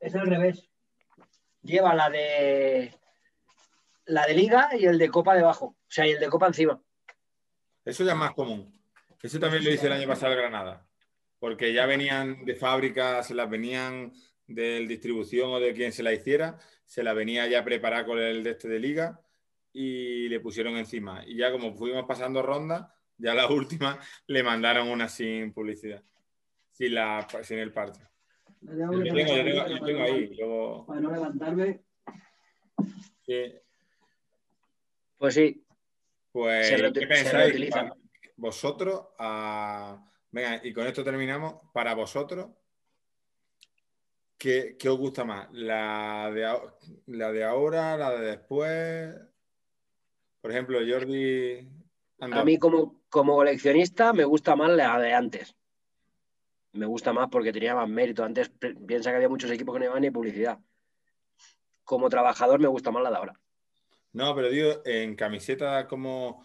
[0.00, 0.70] es al revés.
[1.62, 2.94] Lleva la de
[4.06, 5.66] la de Liga y el de Copa debajo.
[5.66, 6.80] O sea, y el de Copa encima.
[7.84, 8.72] Eso ya es más común.
[9.22, 10.86] Eso también lo hice el año pasado en Granada.
[11.38, 14.12] Porque ya venían de fábrica, se las venían
[14.46, 18.42] de distribución o de quien se la hiciera, se la venía ya preparada con el
[18.44, 19.20] de este de liga
[19.74, 21.22] y le pusieron encima.
[21.26, 22.86] Y ya como fuimos pasando rondas,
[23.18, 26.02] ya la última le mandaron una sin publicidad,
[26.72, 28.00] sin, la, sin el parche.
[28.62, 30.34] Yo tengo, yo tengo- yo tengo ahí.
[30.36, 31.82] luego- Para no levantarme.
[33.26, 33.52] sí.
[35.18, 35.60] Pues sí,
[36.32, 37.70] Pues, Se ¿qué reutil- se pensáis?
[38.36, 41.54] Vosotros, ah, venga, y con esto terminamos.
[41.72, 42.48] Para vosotros,
[44.36, 45.48] ¿qué, qué os gusta más?
[45.52, 46.74] ¿La de, a-
[47.06, 49.14] ¿La de ahora, la de después?
[50.44, 51.66] Por ejemplo, Jordi.
[52.18, 55.56] A mí como, como coleccionista me gusta más la de antes.
[56.72, 58.22] Me gusta más porque tenía más mérito.
[58.22, 58.50] Antes
[58.86, 60.58] piensa que había muchos equipos que no llevaban ni publicidad.
[61.82, 63.40] Como trabajador me gusta más la de ahora.
[64.12, 66.44] No, pero digo, en camiseta, como.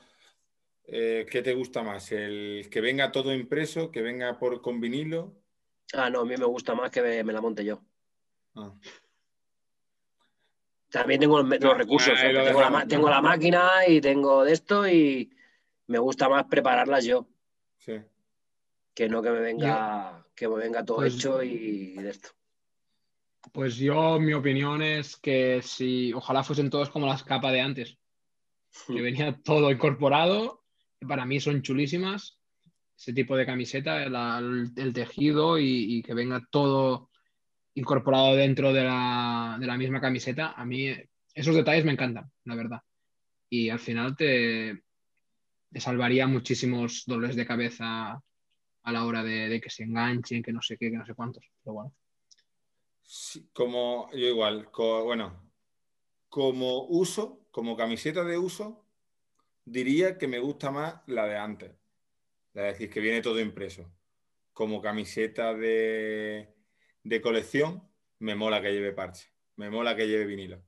[0.86, 2.10] eh, ¿Qué te gusta más?
[2.14, 5.36] ¿El que venga todo impreso, que venga por con vinilo?
[5.92, 7.84] Ah, no, a mí me gusta más que me, me la monte yo.
[8.56, 8.74] Ah.
[10.90, 12.14] También tengo los, recursos.
[12.34, 15.32] Lo tengo, la, tengo máquina y tengo de esto y
[15.88, 17.28] me gusta más prepararlas yo.
[17.78, 17.94] Sí.
[18.96, 22.30] Que no que me venga, que me venga todo Pues- hecho y de esto.
[23.54, 27.98] Pues yo, mi opinión es que si ojalá fuesen todos como las capas de antes,
[28.86, 30.66] que venía todo incorporado,
[31.00, 32.38] que para mí son chulísimas,
[32.98, 37.09] ese tipo de camiseta, el, el tejido y, y que venga todo
[37.76, 40.94] incorporado dentro de la, de la misma camiseta, a mí
[41.34, 42.82] esos detalles me encantan, la verdad.
[43.50, 44.84] Y al final te,
[45.72, 48.22] te salvaría muchísimos dolores de cabeza
[48.84, 51.14] a la hora de, de que se enganchen, que no sé qué, que no sé
[51.14, 51.44] cuántos.
[51.64, 51.94] Pero bueno.
[53.02, 55.50] Sí, como yo igual, bueno,
[56.30, 58.86] como uso, como camiseta de uso,
[59.66, 61.72] diría que me gusta más la de antes.
[62.54, 63.92] es decir, que viene todo impreso,
[64.54, 66.54] como camiseta de,
[67.10, 67.84] de colección,
[68.20, 70.64] me mola que lleve parche, me mola que lleve vinilo,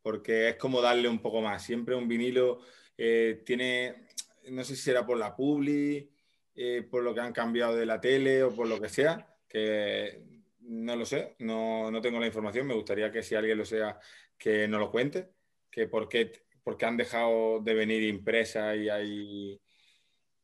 [0.00, 1.62] porque es como darle un poco más.
[1.62, 2.60] Siempre un vinilo
[2.96, 4.06] eh, tiene,
[4.48, 6.10] no sé si será por la publi,
[6.54, 10.22] eh, por lo que han cambiado de la tele o por lo que sea, que
[10.60, 13.98] no lo sé, no, no, tengo la información, me gustaría que si alguien lo sea,
[14.38, 15.30] que nos lo cuente,
[15.70, 16.32] que por qué,
[16.80, 19.60] han dejado de venir impresas y hay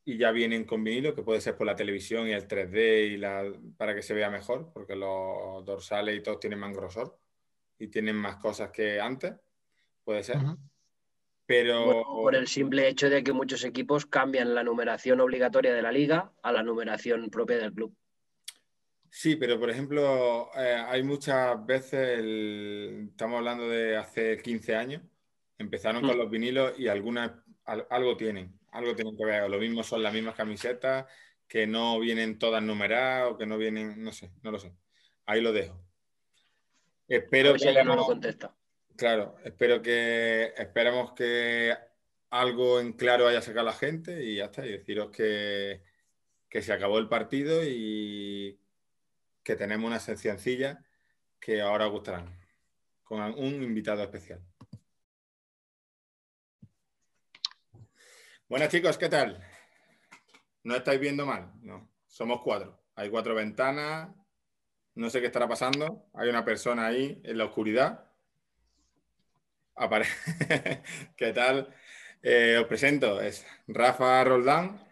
[0.09, 3.19] y ya vienen con vinilo, que puede ser por la televisión y el 3D y
[3.19, 3.45] la,
[3.77, 7.19] para que se vea mejor, porque los dorsales y todos tienen más grosor
[7.79, 9.35] y tienen más cosas que antes,
[10.03, 10.39] puede ser.
[11.45, 12.05] Pero...
[12.07, 16.33] por el simple hecho de que muchos equipos cambian la numeración obligatoria de la liga
[16.43, 17.95] a la numeración propia del club.
[19.11, 22.21] Sí, pero por ejemplo, eh, hay muchas veces,
[23.11, 25.03] estamos hablando de hace 15 años,
[25.59, 26.19] empezaron con mm.
[26.19, 27.31] los vinilos y algunas
[27.91, 29.49] algo tienen, algo tienen que ver.
[29.49, 31.07] Lo mismo son las mismas camisetas
[31.47, 34.73] que no vienen todas numeradas o que no vienen, no sé, no lo sé.
[35.27, 35.81] Ahí lo dejo.
[37.09, 38.55] Espero que ya no lo contesta.
[38.97, 41.75] Claro, espero que esperamos que
[42.31, 44.67] algo en claro haya sacado la gente y ya está.
[44.67, 45.83] Y deciros que,
[46.49, 48.61] que se acabó el partido y
[49.43, 50.85] que tenemos una sencilla
[51.41, 52.39] que ahora os gustarán,
[53.05, 54.43] con un invitado especial.
[58.49, 59.45] Buenas chicos, ¿qué tal?
[60.65, 61.53] ¿No estáis viendo mal?
[61.61, 62.81] No, somos cuatro.
[62.95, 64.09] Hay cuatro ventanas.
[64.95, 66.07] No sé qué estará pasando.
[66.15, 68.11] Hay una persona ahí en la oscuridad.
[71.17, 71.75] ¿Qué tal?
[72.23, 73.21] Eh, os presento.
[73.21, 74.83] Es Rafa Roldán,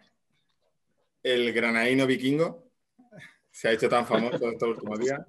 [1.23, 2.67] el granaíno vikingo
[3.57, 5.19] se ha hecho tan famoso estos últimos días,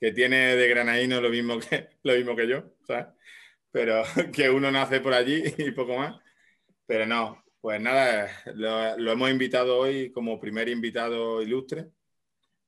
[0.00, 3.06] que tiene de granadino lo mismo que, lo mismo que yo, ¿sabes?
[3.70, 4.02] Pero
[4.34, 6.25] que uno nace por allí y poco más.
[6.86, 11.90] Pero no, pues nada, lo, hemos invitado hoy como primer invitado ilustre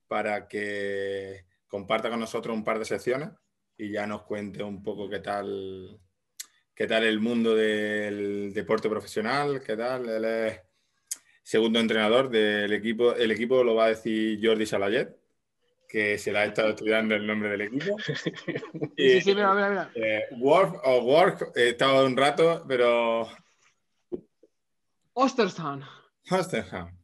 [0.07, 3.29] para que comparta con nosotros un par de secciones
[3.77, 5.97] y ya nos cuente un poco qué tal,
[6.75, 10.09] qué tal el mundo del deporte profesional, qué tal.
[10.09, 10.61] Él es
[11.43, 13.15] segundo entrenador del equipo.
[13.15, 15.15] El equipo lo va a decir Jordi Salayet,
[15.87, 17.97] que se le ha estado estudiando el nombre del equipo.
[18.97, 19.91] sí, sí, mira, mira, mira.
[19.95, 23.29] Eh, o Work, he estado un rato, pero.
[25.19, 25.83] Ostersham.
[26.31, 26.97] Ostersham.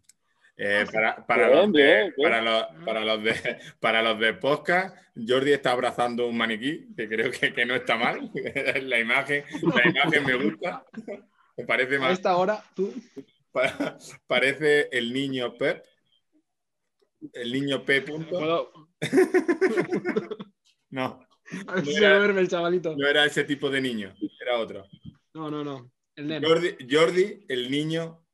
[0.55, 5.51] Eh, para, para, los de, para, los, para, los de, para los de podcast, Jordi
[5.51, 8.31] está abrazando un maniquí, que creo que, que no está mal.
[8.83, 10.85] la, imagen, la imagen me gusta.
[11.57, 12.11] Me parece más.
[12.11, 12.93] A esta hora, tú.
[14.27, 15.83] parece el niño Pep.
[17.33, 18.07] El niño Pep.
[20.89, 21.19] no.
[21.51, 22.95] No era, el chavalito.
[22.95, 24.87] no era ese tipo de niño, era otro.
[25.33, 25.91] No, no, no.
[26.15, 28.25] El Jordi, el niño.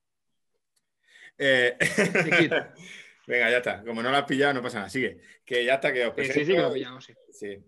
[1.38, 1.78] Eh,
[3.28, 3.84] venga, ya está.
[3.84, 4.90] Como no lo has pillado, no pasa nada.
[4.90, 5.22] Sigue.
[5.44, 6.40] Que ya está, que os presento.
[6.40, 7.14] Sí, sí, que lo pillamos, sí.
[7.32, 7.64] sí.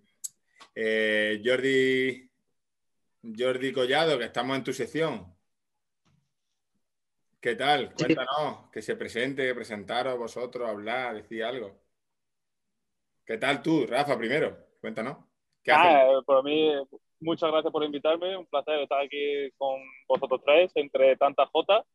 [0.76, 2.30] Eh, Jordi,
[3.38, 5.34] Jordi Collado, que estamos en tu sección.
[7.40, 7.94] ¿Qué tal?
[7.94, 11.78] Cuéntanos, que se presente, presentaros vosotros, hablar, decir algo.
[13.26, 14.70] ¿Qué tal tú, Rafa, primero?
[14.80, 15.18] Cuéntanos.
[15.62, 16.74] ¿Qué ah, por mí,
[17.24, 18.38] muchas gracias por invitarme.
[18.38, 21.86] Un placer estar aquí con vosotros tres, entre tantas jotas.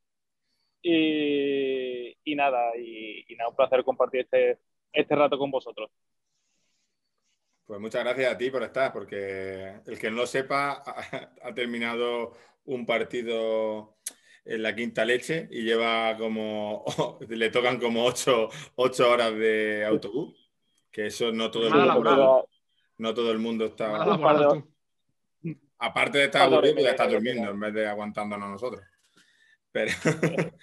[0.83, 4.59] Y, nada, y, nada, un placer compartir este,
[4.93, 5.91] este rato con vosotros.
[7.67, 10.83] Pues muchas gracias a ti por estar, porque el que no lo sepa
[11.43, 12.33] ha terminado
[12.65, 13.99] un partido
[14.45, 16.85] en la quinta leche y lleva como,
[17.29, 20.51] le tocan como ocho, horas de autobús,
[20.91, 22.49] que eso no todo el mundo,
[22.97, 24.07] no todo el mundo está...
[25.79, 28.83] Aparte de estar aburrido, pues está durmiendo en vez de aguantándonos nosotros.
[29.71, 29.93] Pero,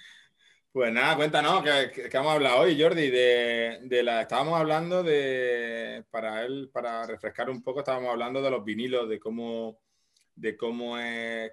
[0.72, 3.10] pues nada, cuéntanos, ¿qué, hemos hablado hoy, Jordi?
[3.10, 8.50] De, de, la, estábamos hablando de, para él, para refrescar un poco, estábamos hablando de
[8.50, 9.80] los vinilos, de cómo
[10.36, 10.96] de cómo,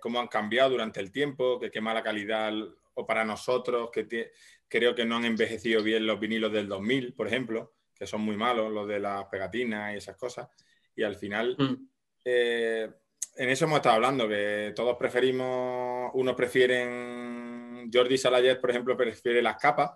[0.02, 2.54] cómo han cambiado durante el tiempo, que qué mala calidad,
[2.94, 4.32] o para nosotros, que
[4.68, 8.36] creo que no han envejecido bien los vinilos del 2000, por ejemplo, que son muy
[8.36, 10.50] malos, los de las pegatinas y esas cosas.
[10.96, 11.88] Y al final, mm.
[12.26, 12.90] eh,
[13.36, 19.42] en eso hemos estado hablando, que todos preferimos, unos prefieren, Jordi Salayet, por ejemplo, prefiere
[19.42, 19.92] las capas.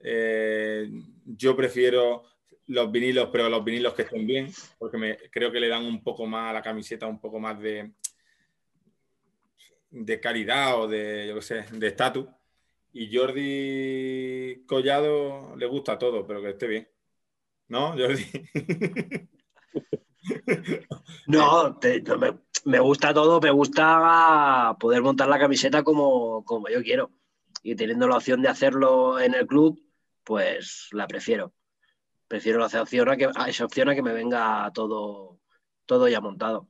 [0.00, 0.88] Eh,
[1.24, 2.24] yo prefiero
[2.66, 6.02] los vinilos, pero los vinilos que estén bien, porque me, creo que le dan un
[6.02, 7.92] poco más a la camiseta, un poco más de,
[9.90, 12.26] de calidad o de, yo qué sé, de estatus.
[12.92, 16.88] Y Jordi Collado le gusta todo, pero que esté bien.
[17.68, 18.24] ¿No, Jordi?
[21.26, 21.78] no,
[22.64, 27.10] me, gusta todo, me gusta poder montar la camiseta como, como yo quiero.
[27.62, 29.82] y teniendo la opción de hacerlo en el club,
[30.24, 31.52] pues la prefiero.
[32.28, 35.40] Prefiero esa opción a que, a esa opción a que me venga todo,
[35.86, 36.68] todo ya montado.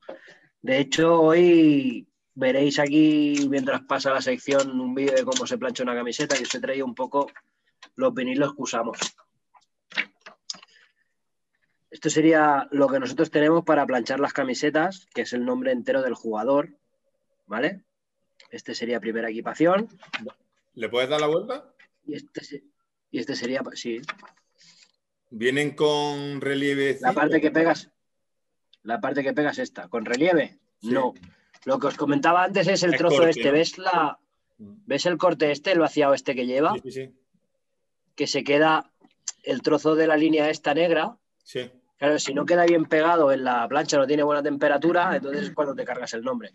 [0.62, 5.82] De hecho, hoy veréis aquí, mientras pasa la sección, un vídeo de cómo se plancha
[5.82, 7.26] una camiseta y os he traído un poco
[7.96, 8.98] los vinilos que usamos.
[11.98, 16.00] Esto sería lo que nosotros tenemos para planchar las camisetas, que es el nombre entero
[16.00, 16.78] del jugador,
[17.48, 17.82] ¿vale?
[18.52, 19.88] Este sería primera equipación.
[20.74, 21.74] ¿Le puedes dar la vuelta?
[22.06, 22.62] Y este,
[23.10, 24.00] y este sería, sí,
[25.30, 26.98] Vienen con relieve.
[27.00, 27.90] la parte que pegas.
[28.84, 30.60] La parte que pegas esta, con relieve.
[30.80, 30.92] Sí.
[30.92, 31.14] No.
[31.64, 33.50] Lo que os comentaba antes es el Es trozo corte, este.
[33.50, 34.20] ¿Ves la,
[34.56, 36.74] ¿Ves el corte este, el vaciado este que lleva?
[36.74, 37.14] Sí, sí, sí.
[38.14, 38.92] Que se queda
[39.42, 41.18] el trozo de la línea esta negra.
[41.42, 41.72] Sí.
[41.98, 45.50] Claro, si no queda bien pegado en la plancha, no tiene buena temperatura, entonces es
[45.52, 46.52] cuando te cargas el nombre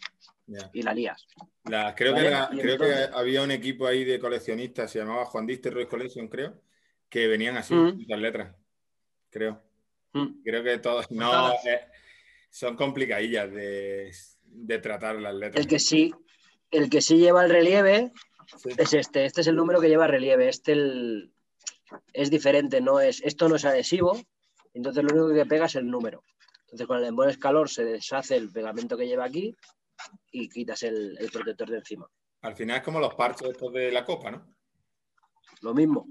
[0.71, 1.27] y la lías.
[1.65, 5.87] La- creo Vale, que, la- había un equipo ahí de coleccionistas, se llamaba Juan Royce
[5.87, 6.61] Collection, creo,
[7.09, 8.05] que venían así, Mm.
[8.07, 8.55] las letras.
[9.29, 9.61] Creo.
[10.13, 10.41] Mm.
[10.43, 11.07] Creo que todos.
[11.11, 11.81] No, eh,
[12.49, 14.11] son complicadillas de,
[14.45, 15.59] de tratar las letras.
[15.61, 16.13] El que sí,
[16.71, 18.11] el que sí lleva el relieve
[18.57, 18.69] Sí.
[18.77, 19.25] es este.
[19.25, 20.47] Este es el número que lleva relieve.
[20.47, 21.33] Este el-
[22.13, 24.19] es diferente, no es, esto no es adhesivo,
[24.73, 26.23] entonces lo único que pega es el número.
[26.61, 29.55] Entonces con el embones calor se deshace el pegamento que lleva aquí
[30.31, 32.07] y quitas el, el protector de encima.
[32.41, 34.55] Al final es como los parches estos de la copa, ¿no?
[35.61, 36.07] Lo mismo.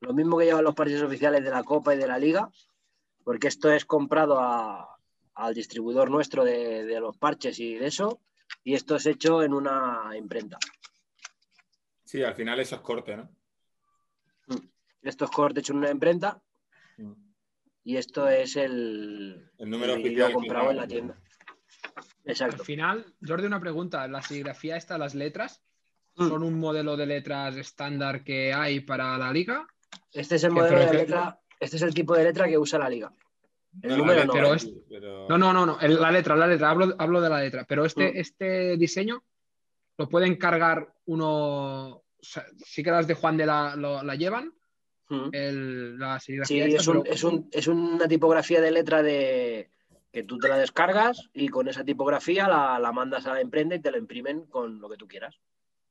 [0.00, 2.48] Lo mismo que llevan los parches oficiales de la Copa y de la Liga,
[3.24, 4.96] porque esto es comprado a-
[5.34, 8.20] al distribuidor nuestro de, de los parches y de eso,
[8.64, 10.56] y esto es hecho en una imprenta.
[12.04, 13.28] Sí, al final esos cortes, ¿no?
[15.02, 16.40] Esto es corte hecho en una imprenta
[16.96, 17.12] Mm.
[17.84, 21.14] Y esto es el, El número vinilo oficial que comprado en la tienda.
[21.94, 22.64] Al Exacto.
[22.64, 24.06] final, Jordi, una pregunta.
[24.08, 25.62] La serigrafía esta, las letras,
[26.16, 26.28] Mm.
[26.28, 29.66] ¿son un modelo de letras estándar que hay para la liga?
[30.12, 32.88] Este es el modelo de letra, este es el tipo de letra que usa la
[32.90, 33.12] Liga.
[33.82, 34.32] El No, número la no.
[34.32, 35.80] pero letra, es- pero- No, no, no, no.
[35.80, 36.70] el- la letra, la letra.
[36.70, 37.64] Hablo, hablo de la letra.
[37.68, 38.16] Pero este, Mm.
[38.16, 39.22] este diseño
[39.96, 42.02] lo pueden cargar uno.
[42.20, 44.52] o sea, sí que las de Juan de la, lo- la llevan,
[45.10, 45.28] Mm.
[45.32, 49.70] el- la Sí, esta, es, un- pero- es, un- es una tipografía de letra de
[50.12, 53.74] que tú te la descargas y con esa tipografía la, la mandas a la imprenta
[53.74, 55.38] y te la imprimen con lo que tú quieras.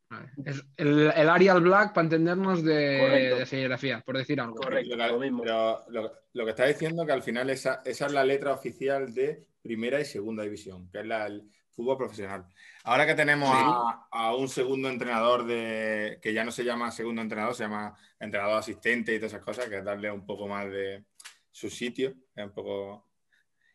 [0.10, 0.30] Vale.
[0.46, 4.56] Es el, el Arial Black, para entendernos, de, de serigrafía, por decir algo.
[4.56, 4.96] Correcto.
[4.96, 5.44] Lo que- lo mismo.
[5.44, 9.14] Pero lo, lo que está diciendo que al final esa, esa es la letra oficial
[9.14, 11.44] de primera y segunda división, que es la, el
[11.78, 12.46] fútbol profesional.
[12.84, 13.56] Ahora que tenemos Sí.
[13.58, 17.96] a, a un segundo entrenador de que ya no se llama segundo entrenador, se llama
[18.20, 21.06] entrenador asistente y todas esas cosas, que es darle un poco más de
[21.52, 23.06] su sitio, es un poco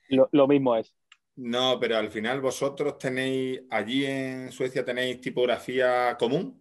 [0.09, 0.95] Lo, lo mismo es.
[1.37, 6.61] No, pero al final vosotros tenéis, allí en Suecia tenéis tipografía común.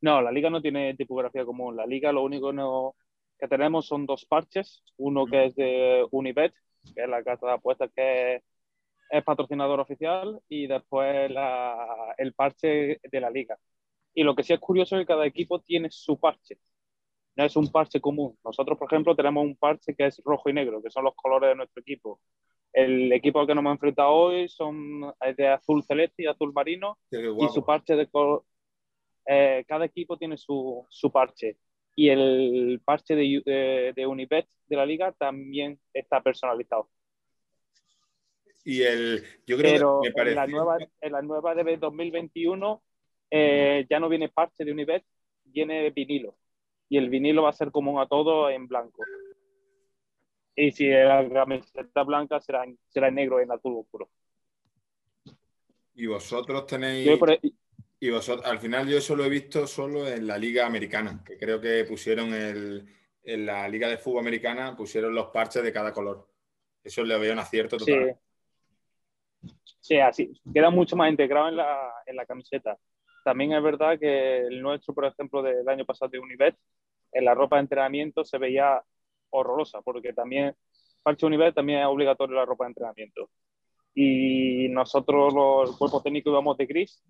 [0.00, 1.76] No, la liga no tiene tipografía común.
[1.76, 2.94] La liga lo único no-
[3.38, 4.82] que tenemos son dos parches.
[4.98, 6.52] Uno que es de Unibet,
[6.94, 8.42] que es la casa de apuestas que es
[9.24, 13.58] patrocinador oficial, y después la- el parche de la liga.
[14.14, 16.58] Y lo que sí es curioso es que cada equipo tiene su parche.
[17.36, 18.38] No es un parche común.
[18.44, 21.50] Nosotros, por ejemplo, tenemos un parche que es rojo y negro, que son los colores
[21.50, 22.20] de nuestro equipo.
[22.72, 26.52] El equipo al que nos hemos enfrentado hoy son es de azul celeste y azul
[26.54, 26.98] marino,
[27.44, 28.44] y su parche de color.
[29.26, 31.58] eh, cada equipo tiene su, su parche.
[31.94, 36.88] Y el parche de, de, de Unibet de la liga también está personalizado.
[38.66, 42.82] Y el, yo creo Pero que me en, la nueva, en la nueva de 2021
[43.30, 45.04] eh, ya no viene parche de Unibet,
[45.44, 46.36] viene vinilo.
[46.88, 49.04] Y el vinilo va a ser común a todos en blanco.
[50.56, 54.08] Y si la camiseta blanca será, en- será en negro, en azul oscuro.
[55.94, 57.18] Y vosotros tenéis.
[57.98, 61.38] Y vosotros, al final yo eso lo he visto solo en la liga americana, que
[61.38, 62.86] creo que pusieron el,
[63.22, 66.28] en la liga de fútbol americana, pusieron los parches de cada color.
[66.84, 67.84] Eso le veo un acierto total.
[67.84, 68.25] Sí,
[70.02, 70.32] así.
[70.52, 72.76] Queda mucho más integrado en la, en la camiseta.
[73.24, 76.56] También es verdad que el nuestro, por ejemplo, del año pasado de Univet,
[77.12, 78.82] en la ropa de entrenamiento se veía
[79.30, 80.54] horrorosa, porque también,
[81.02, 83.30] parche Univet también es obligatorio la ropa de entrenamiento.
[83.94, 87.02] Y nosotros, los, el cuerpo técnico, íbamos de gris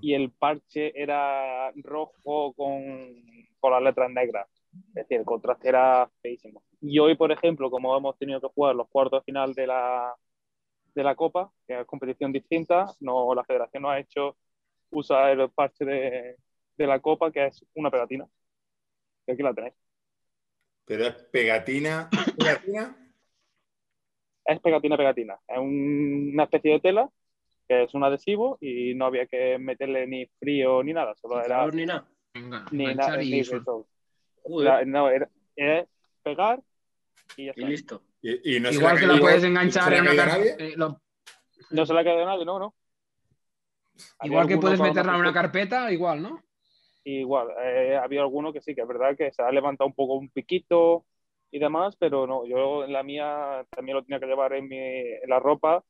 [0.00, 3.12] y el parche era rojo con,
[3.58, 4.48] con las letras negras.
[4.88, 6.62] Es decir, el contraste era feísimo.
[6.80, 10.14] Y hoy, por ejemplo, como hemos tenido que jugar los cuartos de final de la,
[10.94, 14.36] de la Copa, que es competición distinta, no, la federación nos ha hecho
[14.90, 16.36] usar el parche de,
[16.76, 18.26] de la Copa, que es una pegatina.
[19.26, 19.74] Que aquí la tenéis.
[20.84, 22.08] Pero es pegatina.
[22.36, 22.96] ¿Pegatina?
[24.44, 25.38] Es pegatina, pegatina.
[25.46, 27.08] Es un- una especie de tela
[27.68, 31.56] que es un adhesivo y no había que meterle ni frío ni nada, solo era
[31.56, 32.08] Calor ni nada.
[32.34, 33.86] Venga, ni nada y ni eso.
[34.86, 35.86] No, era, era
[36.24, 36.60] pegar
[37.36, 37.68] y ya y está.
[37.68, 38.02] listo.
[38.22, 41.00] Y, y no se Igual que caído- puedes ¿no enganchar en una eh, lo-
[41.70, 42.74] No se le ha quedado a nadie, no, no.
[44.22, 46.42] Igual que puedes meterla en una carpeta, igual, ¿no?
[47.04, 50.14] Igual, eh, había alguno que sí, que es verdad que se ha levantado un poco
[50.14, 51.06] un piquito
[51.50, 54.76] y demás, pero no, yo en la mía también lo tenía que llevar en, mi,
[54.78, 55.82] en la ropa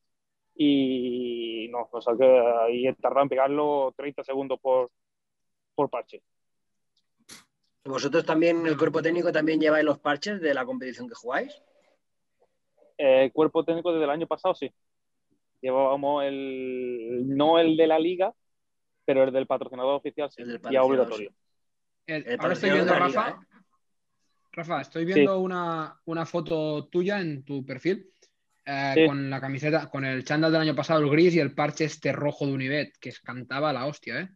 [0.55, 4.89] y no, o sea que ahí he tardado en pegarlo 30 segundos por,
[5.75, 6.21] por parche.
[7.83, 11.61] ¿Vosotros también, el cuerpo técnico, también lleváis los parches de la competición que jugáis?
[12.97, 14.71] Eh, cuerpo técnico desde el año pasado, sí.
[15.61, 18.33] Llevábamos el, no el de la liga,
[19.05, 21.31] pero el del patrocinador oficial, sí, El del y es patrocinador, obligatorio.
[22.07, 23.07] El- El ahora estoy viendo, Rafa.
[23.07, 23.61] liga, ¿eh?
[24.53, 28.09] Rafa, estoy viendo una, una foto tuya en tu perfil
[28.65, 29.05] eh, Sí.
[29.07, 32.11] con la camiseta, con el chándal del año pasado, el gris, y el parche este
[32.11, 34.29] rojo de Univet, que cantaba la hostia, ¿eh?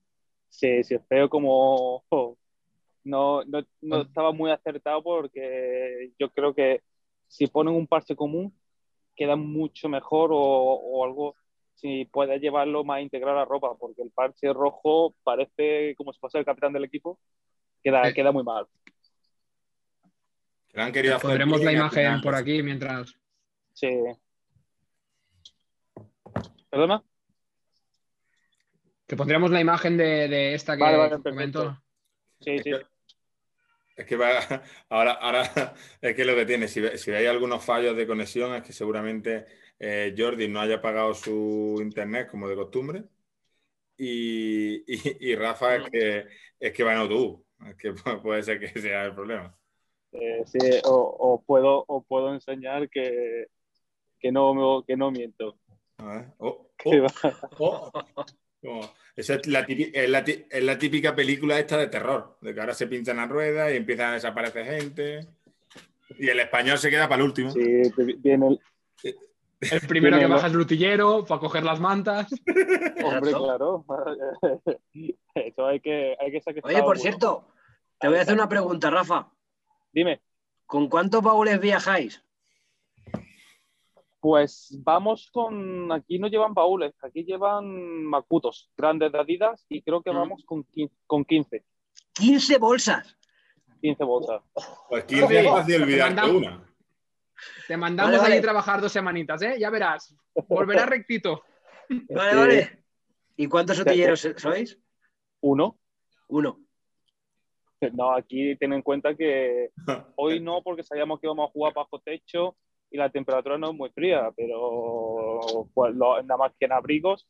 [0.50, 2.38] Sí, sí, feo como oh,
[3.04, 6.82] no, no, no estaba muy acertado porque yo creo que
[7.36, 8.58] si ponen un parche común
[9.14, 11.36] queda mucho mejor o, o algo
[11.74, 16.20] si puedes llevarlo más integrado a la ropa porque el parche rojo parece como si
[16.20, 17.20] fuese el capitán del equipo
[17.84, 18.14] queda, Sí.
[18.14, 18.66] queda muy mal.
[20.76, 23.16] Han querido hacer Pondremos bien la imagen final, por pues, aquí mientras.
[23.74, 23.90] Sí.
[26.70, 27.04] ¿Perdona?
[29.08, 31.82] Que pondremos la imagen de, de esta que Vale, vale, comento.
[32.40, 32.72] Sí, sí.
[33.96, 34.40] Es que va,
[34.90, 35.44] ahora, ahora
[36.02, 39.46] es que lo que tiene, si, si hay algunos fallos de conexión, es que seguramente
[39.80, 43.04] eh, Jordi no haya pagado su internet como de costumbre.
[43.98, 46.28] Y, y- y Rafa es que,
[46.60, 47.42] es que va en autobús.
[47.68, 49.56] Es que pu- puede ser que sea el problema.
[50.12, 53.48] Eh, sí, o, o puedo, o puedo enseñar que,
[54.20, 55.58] que, no, que no miento.
[55.98, 56.26] A ver.
[56.40, 56.68] Oh,
[57.60, 58.26] oh, oh.
[59.16, 62.54] Esa es la, típica, es, la, ti- es la típica película esta de terror, de
[62.54, 65.28] que ahora se pinchan las ruedas y empiezan a desaparecer gente.
[66.18, 67.52] Y el español se queda para el último.
[67.52, 67.62] Sí,
[68.18, 68.48] viene
[69.04, 69.16] el,
[69.72, 72.28] El primero que baja es el utillero para coger las mantas.
[73.04, 73.86] Hombre, claro.
[75.36, 76.42] Eso hay que, hay que.
[76.64, 77.48] Oye, por cierto,
[78.00, 79.30] te voy a hacer una pregunta, Rafa.
[79.92, 80.22] Dime,
[80.66, 82.24] ¿Con cuántos baúles viajáis?
[84.26, 85.92] Pues vamos con.
[85.92, 90.16] Aquí no llevan baúles, aquí llevan macutos grandes de Adidas y creo que Mm.
[90.16, 91.64] vamos con 15, con 15,
[92.14, 93.16] 15 bolsas.
[93.82, 94.42] 15 bolsas.
[94.90, 96.74] Pues 15 es fácil olvidarte una.
[97.68, 98.34] Te mandamos Vale, vale.
[98.34, 99.58] allí trabajar dos semanitas, ¿eh?
[99.60, 100.16] Ya verás.
[100.48, 101.44] Volverás rectito.
[102.10, 102.84] Vale, vale.
[103.38, 104.80] ¿Y cuántos utilleros sois?
[105.42, 105.78] Uno.
[106.30, 106.62] Uno.
[107.94, 109.70] No, aquí ten en cuenta que
[110.16, 112.56] hoy no, porque sabíamos que íbamos a jugar bajo techo
[112.90, 117.28] y la temperatura no es muy fría, pero pues, lo- nada más que en abrigos,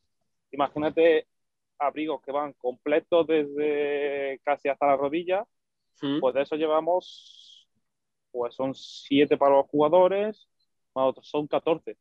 [0.50, 1.26] imagínate
[1.78, 5.46] abrigos que van completos desde casi hasta la rodilla,
[6.02, 6.20] ¿Mm?
[6.20, 7.68] pues de eso llevamos,
[8.30, 10.48] pues son siete para los jugadores,
[10.94, 11.96] más otros son 14.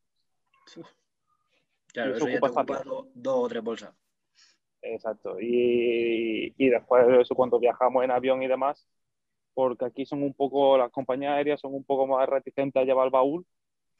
[1.93, 3.95] Claro, eso eso ya te ocupa dos o tres bolsas.
[4.81, 5.37] Exacto.
[5.39, 8.87] Y, y después de eso, cuando viajamos en avión y demás,
[9.55, 13.09] porque aquí son un poco, las compañías aéreas son un poco más reticentes a llevar
[13.09, 13.43] baúl,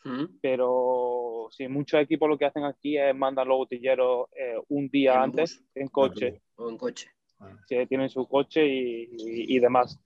[0.04, 0.26] ¿Mm?
[0.42, 5.16] pero sí, muchos equipos lo que hacen aquí es mandar los utilleros eh, un día
[5.16, 7.10] En antes en coche, O en coche.
[7.68, 10.00] que tienen su coche y, y- y demás.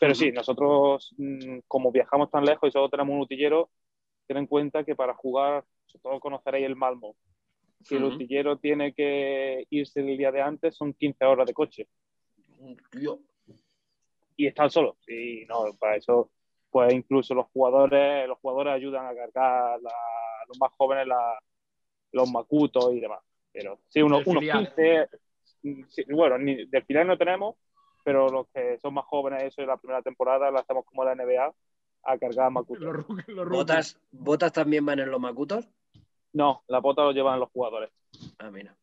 [0.00, 3.68] Pero sí, nosotros, mm, como viajamos tan lejos y solo tenemos un utillero,
[4.26, 7.14] ten en cuenta que para jugar, sobre todo conoceréis el Malmo.
[7.82, 11.88] Si el utillero tiene que irse el día de antes, son 15 horas de coche.
[12.90, 13.18] Tío.
[14.36, 14.96] Y están solos.
[15.08, 16.30] Y no, para eso,
[16.70, 21.38] pues incluso los jugadores, los jugadores ayudan a cargar la- a los más jóvenes la-
[22.12, 23.20] los macutos y demás.
[23.52, 24.42] Pero sí, unos, unos.
[24.42, 25.08] 15,
[25.62, 27.56] mm, sí, bueno, ni, del final no tenemos,
[28.04, 31.12] pero los que son más jóvenes, eso de la primera temporada, lo hacemos como la
[31.14, 31.52] NBA,
[32.04, 32.82] a cargar macutos.
[32.82, 33.48] Los, los rookies.
[33.48, 35.68] ¿Botas, ¿Botas también van en los macutos?
[36.32, 37.90] No, la bota lo llevan los jugadores.
[38.38, 38.74] Ah, mira.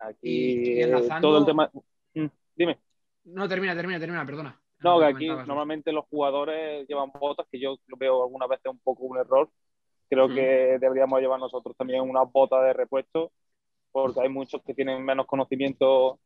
[0.00, 1.70] Aquí Y- y enlazando- todo el tema...
[2.14, 2.78] Mm, Dime.
[3.24, 4.60] No, termina, termina, termina, perdona.
[4.80, 9.04] No, que aquí normalmente los jugadores llevan botas, que yo veo algunas veces un poco
[9.04, 9.50] un error.
[10.08, 10.34] Creo Mm.
[10.34, 13.32] que deberíamos llevar nosotros también unas botas de repuesto,
[13.92, 16.20] porque hay muchos que tienen menos conocimiento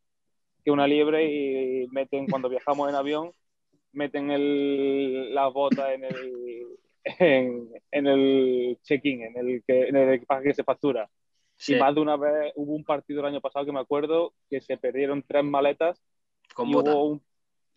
[0.65, 3.33] que una liebre y meten, cuando viajamos en avión,
[3.93, 6.67] meten el, las botas en el,
[7.05, 11.09] en, en el check-in, en el, que, en el equipaje que se factura.
[11.57, 14.35] Sí, Y más de una vez hubo un partido el año pasado que me acuerdo
[14.51, 16.03] que se perdieron tres maletas
[16.55, 16.95] con y botas.
[16.95, 17.23] hubo un-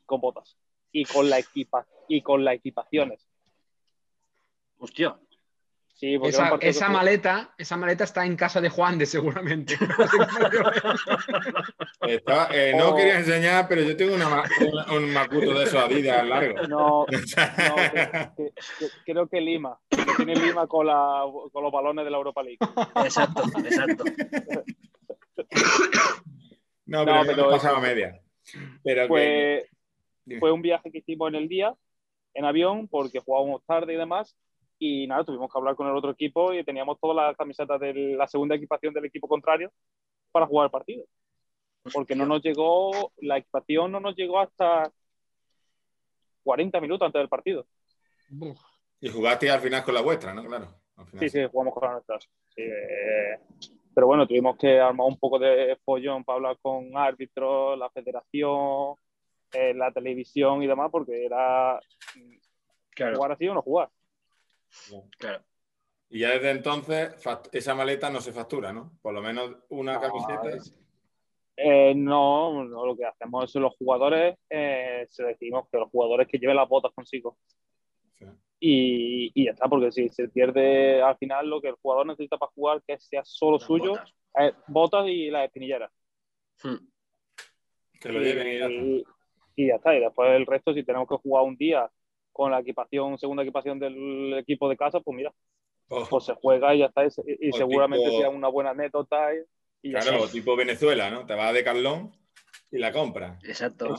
[0.06, 0.58] con botas
[0.92, 3.28] y con la equipa y con las equipaciones.
[4.78, 5.18] Hostia.
[5.98, 9.78] Sí, Esa, esa maleta, esa maleta está en casa de Juan de seguramente.
[12.52, 12.96] Eh, no Oh.
[12.96, 16.56] quería enseñar, pero yo tengo una ma- una- un macuto de esos Adidas largo.
[16.68, 19.80] No, no, que- que- que- creo que Lima.
[19.90, 22.60] Que tiene Lima con, la, con los balones de la Europa League.
[23.04, 24.04] Exacto, exacto.
[26.86, 28.22] No, No, pero, pero eso- media.
[28.84, 29.68] Pero Fue,
[30.40, 31.74] fue un viaje que hicimos en el día,
[32.34, 34.36] en avión, porque jugábamos tarde y demás.
[34.78, 37.94] Y nada, tuvimos que hablar con el otro equipo y teníamos todas las camisetas de
[38.18, 39.72] la segunda equipación del equipo contrario
[40.32, 41.06] para jugar el partido.
[41.94, 44.92] Porque no nos llegó, la equipación no nos llegó hasta
[46.44, 47.66] 40 minutos antes del partido.
[49.00, 50.46] Y jugaste al final con la vuestra, ¿no?
[50.46, 50.74] Claro.
[50.98, 51.20] al final.
[51.20, 52.30] Sí, sí, jugamos con las nuestras.
[52.56, 53.40] Sí, eh,
[53.96, 58.96] pero bueno, tuvimos que armar un poco de follón para hablar con árbitros, la federación,
[59.54, 61.80] eh, la televisión y demás, porque era
[62.90, 63.90] Claro, jugar así o no jugar.
[65.18, 65.44] claro.
[66.10, 67.16] Y ya desde entonces
[67.54, 68.92] esa maleta no se factura, ¿no?
[69.02, 70.50] Por lo menos una No, camiseta.
[70.50, 70.78] es-
[71.58, 76.28] Eh, no, no, lo que hacemos es los jugadores, eh, se decimos que los jugadores
[76.28, 77.38] que lleven las botas consigo.
[78.68, 82.38] Y, y ya está, porque si se pierde al final lo que el jugador necesita
[82.40, 84.14] para jugar, que sea solo Las suyo, botas.
[84.40, 85.92] es botas y las espinilleras.
[86.64, 86.78] Hmm.
[88.02, 88.82] Que lo lleven y ya está.
[88.82, 89.04] y,
[89.56, 89.96] y ya está.
[89.96, 91.92] Y después el resto, si tenemos que jugar un día
[92.32, 95.32] con la equipación, segunda equipación del equipo de casa, pues mira,
[95.88, 97.06] Oh, pues se juega y ya está.
[97.06, 99.30] Y, seguramente tipo- sea una buena anécdota.
[99.84, 101.28] Y, claro, tipo Venezuela, ¿no?
[101.28, 102.12] Te vas de Carlón
[102.72, 103.38] y la compras.
[103.44, 103.94] Exacto.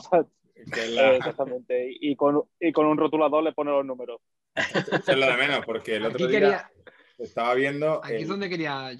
[0.53, 1.89] Exactamente.
[2.01, 4.19] Y con, y con un rotulador le pone los números.
[4.57, 6.71] Eso es lo de menos, porque el otro Aquí, día quería,
[7.17, 8.03] estaba viendo.
[8.03, 8.91] aquí el- es donde quería.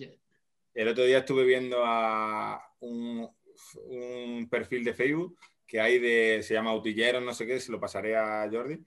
[0.74, 3.28] El otro día estuve viendo a un,
[3.86, 7.80] un perfil de Facebook que hay de, se llama Utilleros, no sé qué, se lo
[7.80, 8.78] pasaré a Jordi.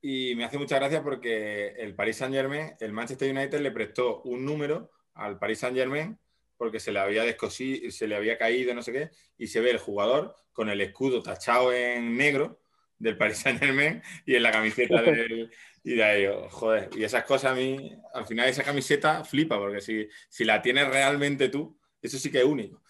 [0.00, 4.20] Y me hace mucha gracia porque el Paris Saint Germain, el Manchester United le prestó
[4.22, 6.18] un número al Paris Saint Germain
[6.56, 9.70] porque se le había descosido, se le había caído, no sé qué, y se ve
[9.70, 12.60] el jugador con el escudo tachado en negro
[13.02, 15.50] del Paris Saint Germain y en la camiseta del,
[15.84, 19.58] y de ahí, oh, joder, y esas cosas a mí, al final esa camiseta flipa,
[19.58, 22.80] porque si, si la tienes realmente tú, eso sí que es único.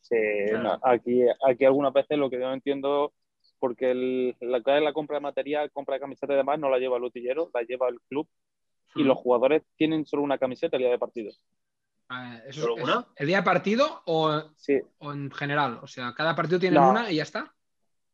[0.00, 0.16] Sí,
[0.48, 0.62] Claro.
[0.62, 3.12] no, aquí, aquí algunas veces lo que yo no entiendo,
[3.58, 6.96] porque el- la, la compra de material, compra de camiseta y demás, no la lleva
[6.96, 8.28] el utillero, la lleva el club.
[8.94, 9.08] Y Hmm.
[9.08, 11.30] los jugadores tienen solo una camiseta el día de partido.
[12.08, 13.06] eh, eso ¿Solo es- una?
[13.16, 15.80] ¿El día de partido o, Sí, o en general?
[15.82, 16.90] O sea, cada partido tiene No.
[16.90, 17.52] una y ya está.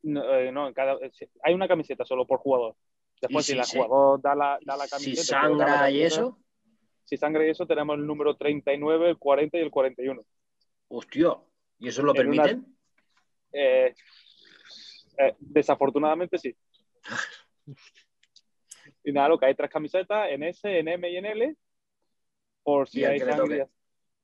[0.03, 0.99] No, eh, no, en cada,
[1.43, 2.75] hay una camiseta solo por jugador.
[3.21, 5.37] Después, si si el se- jugador da la, da la Si camiseta.
[5.43, 6.39] la sangra y eso,
[7.05, 10.23] Si sangra y eso, tenemos el número 39, el 40 y el 41.
[10.89, 11.37] hostia,
[11.79, 12.77] ¿y eso lo En una- permiten?
[13.53, 13.95] Eh,
[15.19, 16.57] eh, desafortunadamente sí.
[19.05, 21.57] Y nada, lo que hay tres camisetas en S, en M y en L,
[22.63, 23.67] por si Y hay sangre.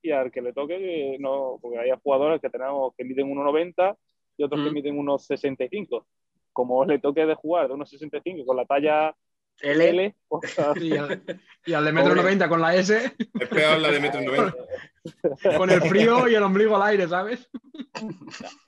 [0.02, 3.96] Y al que le toque, que no, porque hay jugadores que tenemos que miden 1,90
[4.38, 6.06] y otros que miden 1,65.
[6.52, 9.14] Como le toque de jugar de 1,65 con la talla
[9.60, 11.22] L, L, pues, Y al,
[11.66, 12.22] y al de metro Pobre.
[12.22, 14.56] 90 con la S, Es peor la de metro 90.
[15.56, 17.48] con el frío y el ombligo al aire, ¿sabes?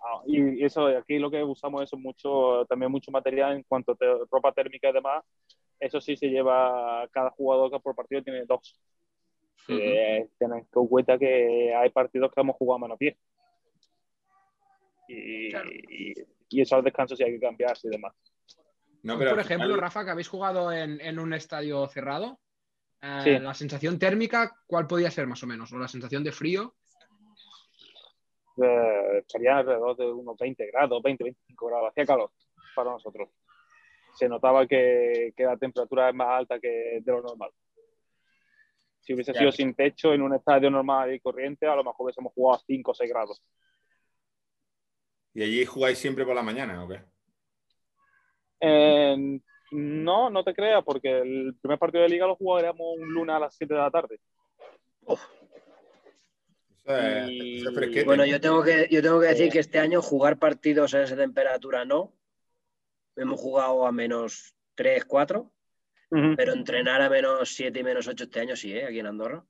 [0.00, 3.96] Ah, y eso, aquí lo que usamos eso mucho, también mucho material en cuanto a
[4.30, 5.24] ropa térmica y demás.
[5.78, 8.80] Eso sí se lleva, cada jugador que por partido tiene dos.
[9.68, 9.78] Ujú.
[9.78, 13.16] Eh, tened en cuenta que hay partidos que hemos jugado a mano a pie.
[15.12, 15.68] Y, Claro.
[15.70, 16.14] y,
[16.48, 18.14] y descanso sí hay que cambiarse y demás.
[19.02, 22.38] No, pero Por ejemplo, final- Rafa, que habéis jugado en, en un estadio cerrado,
[23.02, 23.38] eh, Sí.
[23.38, 25.72] la sensación térmica, ¿cuál podía ser más o menos?
[25.72, 26.74] ¿O la sensación de frío?
[28.62, 31.90] Eh, estaría alrededor de unos 20 grados, 20, 25 grados.
[31.90, 32.30] Hacía calor
[32.74, 33.30] para nosotros.
[34.14, 37.50] Se notaba que, que la temperatura es más alta que de lo normal.
[39.00, 39.50] Si hubiese Claro.
[39.50, 42.64] sido sin techo en un estadio normal y corriente, a lo mejor hubiésemos jugado a
[42.66, 43.42] 5 o 6 grados.
[45.34, 47.00] ¿Y allí jugáis siempre por la mañana o qué?
[48.60, 49.40] Eh,
[49.72, 53.38] no, no te creas, porque el primer partido de liga lo jugaríamos un lunes a
[53.38, 54.18] las 7 de la tarde.
[55.06, 58.04] Eso es, Y- eso es fresquete.
[58.04, 59.50] Bueno, yo tengo que, yo tengo que decir Eh.
[59.50, 62.12] que este año jugar partidos a esa temperatura no.
[63.16, 65.50] Hemos jugado a menos 3, 4,
[66.36, 68.86] pero entrenar a menos 7 y menos 8 este año sí, ¿eh?
[68.86, 69.44] aquí en Andorra.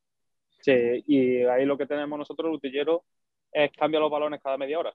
[0.61, 3.05] Sí, y ahí lo que tenemos nosotros, el utillero,
[3.53, 4.95] es cambiar los balones cada media hora.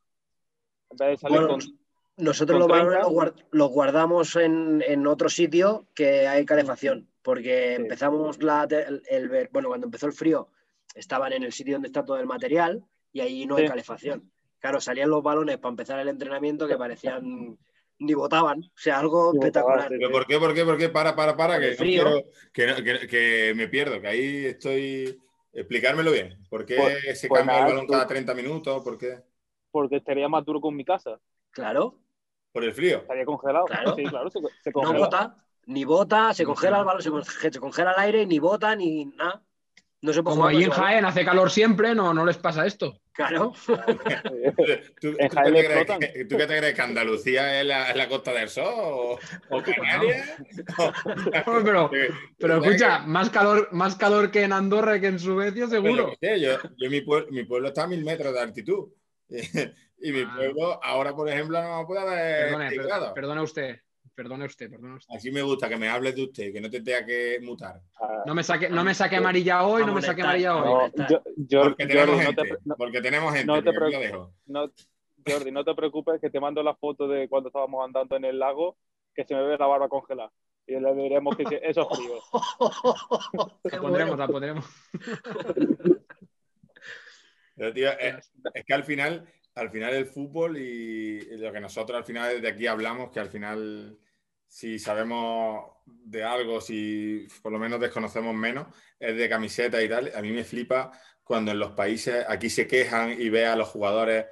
[0.91, 1.79] En vez de salir Bueno, con
[2.17, 3.07] nosotros con los balones 30.
[3.09, 7.81] los, guard- los guardamos en, en otro sitio que hay calefacción, porque Sí.
[7.81, 10.49] empezamos la, el, el ver- bueno, cuando empezó el frío
[10.93, 14.31] estaban en el sitio donde está todo el material y ahí no hay calefacción.
[14.59, 17.57] Claro, salían los balones para empezar el entrenamiento que parecían
[17.99, 18.59] ni votaban.
[18.63, 19.89] O sea, algo espectacular.
[19.89, 19.95] sí.
[19.99, 20.89] ¿Pero por qué, por qué, por qué?
[20.89, 22.23] Para, para, para, que, no quiero-
[22.53, 25.19] que, no- que- que me pierdo, que ahí estoy...
[25.53, 26.37] Explicármelo bien.
[26.49, 28.83] ¿Por qué Pues- se pues cambia nada, el balón tú- cada 30 minutos?
[28.83, 29.19] ¿Por qué?
[29.75, 31.19] Porque estaría más duro con mi casa.
[31.51, 31.99] Claro,
[32.53, 32.99] ¿Por el frío?
[32.99, 33.65] Estaría congelado.
[33.65, 33.93] Claro.
[33.93, 34.99] Sí, claro, se, se no congela.
[34.99, 38.73] vota, ni vota, se congela el balón, se conge- se congela el aire, ni vota,
[38.73, 39.43] ni nada.
[40.01, 40.71] No se puede Como ahí en.
[40.71, 43.01] Jaén hace calor siempre, no, no les pasa esto.
[43.11, 43.51] Claro.
[45.01, 46.73] ¿Tú, En tú Jaén qué te crees que, ¿Tú qué te crees?
[46.75, 48.65] ¿Que Andalucía es la, es la Costa del Sol?
[48.69, 49.19] ¿O,
[49.49, 50.37] o Canarias?
[51.45, 51.91] Pero,
[52.37, 56.13] pero escucha, más calor, más calor que en Andorra que en Suecia, seguro.
[56.21, 58.87] yo, yo mi, pueblo, mi pueblo está a mil metros de altitud.
[59.97, 60.33] Y, mi Ah.
[60.35, 63.11] pueblo ahora, por ejemplo, no puede haber Perdone, 10 per- grados.
[63.13, 63.79] perdone usted,
[64.13, 65.15] perdone usted, perdone usted.
[65.15, 67.81] Así me gusta que me hables de usted, que no te tenga que mutar.
[67.99, 70.91] Ah, No me saque, no me saque amarilla hoy, no me saque amarilla hoy.
[70.95, 72.61] no, yo- yo- Porque tenemos Jordi, no te, gente.
[72.65, 73.45] no- Porque tenemos gente.
[73.47, 73.99] no te preocupes.
[74.11, 74.33] dejo.
[74.47, 74.71] no-
[75.27, 78.37] Jordi, no te preocupes que te mando la foto de cuando estábamos andando en el
[78.37, 78.77] lago,
[79.15, 80.31] que se me ve la barba congelada.
[80.67, 82.15] Y le diremos que eso es frío.
[83.63, 84.65] La pondremos, la pondremos.
[87.55, 89.25] Tío, es, es que al final,
[89.55, 93.29] al final el fútbol y lo que nosotros al final desde aquí hablamos, que al
[93.29, 93.97] final
[94.47, 98.67] si sabemos de algo, si por lo menos desconocemos menos,
[98.99, 100.11] es de camiseta y tal.
[100.15, 100.91] A mí me flipa
[101.23, 104.25] cuando en los países aquí se quejan y ve a los jugadores,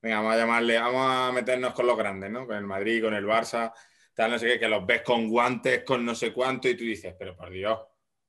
[0.00, 2.46] venga, vamos a llamarle, vamos a meternos con los grandes, ¿no?
[2.46, 3.72] Con el Madrid, con el Barça,
[4.14, 6.84] tal, no sé qué, que los ves con guantes, con no sé cuánto, y tú
[6.84, 7.80] dices, pero por Dios,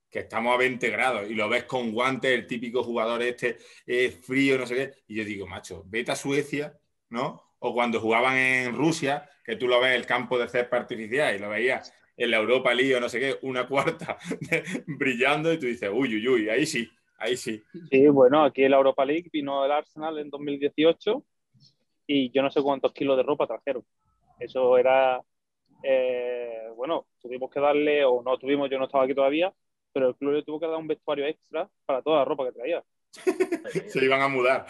[0.09, 4.15] que estamos a 20 grados y lo ves con guantes, el típico jugador este es
[4.25, 4.91] frío, no sé qué.
[5.07, 6.77] Y yo digo, macho, vete a Suecia,
[7.09, 7.41] ¿no?
[7.59, 11.39] O cuando jugaban en Rusia, que tú lo ves el campo de césped artificial y
[11.39, 14.17] lo veías en la Europa League o no sé qué, una cuarta
[14.87, 16.89] brillando y tú dices, uy, uy, uy, ahí sí,
[17.19, 17.61] ahí sí.
[17.91, 21.23] Sí, bueno, aquí en la Europa League vino el Arsenal en 2018
[22.07, 23.83] y yo no sé cuántos kilos de ropa trajeron.
[24.39, 25.21] Eso era,
[25.83, 29.53] eh, bueno, tuvimos que darle, o no tuvimos, yo no estaba aquí todavía,
[29.97, 32.51] pero el club le tuvo que dar un vestuario extra para toda la ropa que
[32.51, 32.83] traía.
[33.89, 34.67] Se iban a mudar.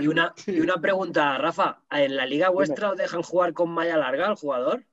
[0.00, 1.82] Y una, y una pregunta, Rafa.
[1.90, 4.84] ¿En la liga vuestra os dejan jugar con malla larga al jugador?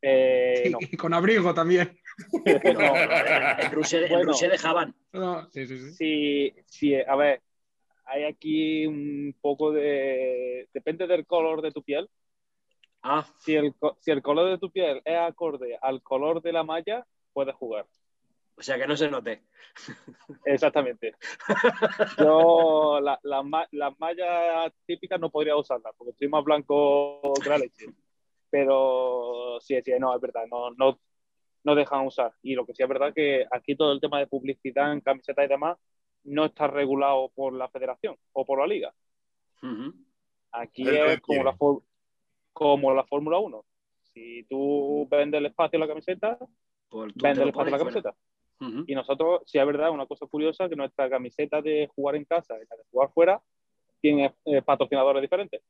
[0.00, 0.78] Eh, no.
[0.80, 1.98] Y con abrigo también.
[2.44, 4.24] No, en, Rusia, en Bueno.
[4.26, 4.94] Rusia dejaban.
[5.12, 5.92] No, sí, sí, sí.
[5.94, 7.42] Sí, sí, a ver,
[8.04, 10.68] hay aquí un poco de...
[10.72, 12.08] Depende del color de tu piel.
[13.02, 16.62] Ah, Si el, si el color de tu piel es acorde al color de la
[16.62, 17.86] malla, puedes jugar.
[18.60, 19.42] O sea que no se note.
[20.44, 21.14] Exactamente.
[22.18, 27.86] Yo la- las mallas típicas no podría usarlas porque estoy más blanco que la leche.
[28.50, 30.98] Pero sí, sí, no, es verdad, no, no,
[31.64, 32.32] no dejan usar.
[32.42, 35.44] Y lo que sí es verdad que aquí todo el tema de publicidad en camisetas
[35.44, 35.78] y demás
[36.24, 38.92] no está regulado por la federación o por la liga.
[40.52, 41.56] Aquí es como la,
[42.52, 43.64] como la Fórmula 1.
[44.12, 46.36] Si tú vendes el espacio a la camiseta,
[46.88, 48.02] Pues vendes el espacio a la fuera.
[48.02, 48.16] camiseta.
[48.86, 52.54] Y nosotros, sí es verdad, una cosa curiosa, que nuestra camiseta de jugar en casa
[52.56, 53.40] y la de jugar fuera
[54.02, 55.62] tiene eh, patrocinadores diferentes.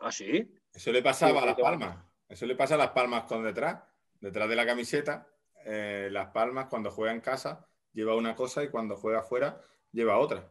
[0.00, 0.46] ¿Ah, sí?
[0.74, 2.04] Eso le pasaba Sí, a las palmas.
[2.28, 3.82] Eso le pasa a las palmas con detrás.
[4.20, 5.26] Detrás de la camiseta,
[5.64, 9.58] eh, las palmas cuando juega en casa lleva una cosa y cuando juega afuera
[9.92, 10.50] lleva otra.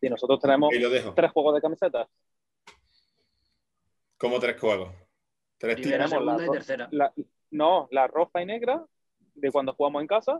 [0.00, 1.12] Y nosotros tenemos Y lo dejo.
[1.12, 2.08] tres juegos de camisetas.
[4.16, 4.94] Como tres juegos.
[5.58, 5.90] Tres tipos.
[5.92, 6.88] tenemos la segunda y ro- tercera.
[6.92, 7.12] La-
[7.50, 8.84] no, la roja y negra
[9.40, 10.34] de cuando jugamos en casa,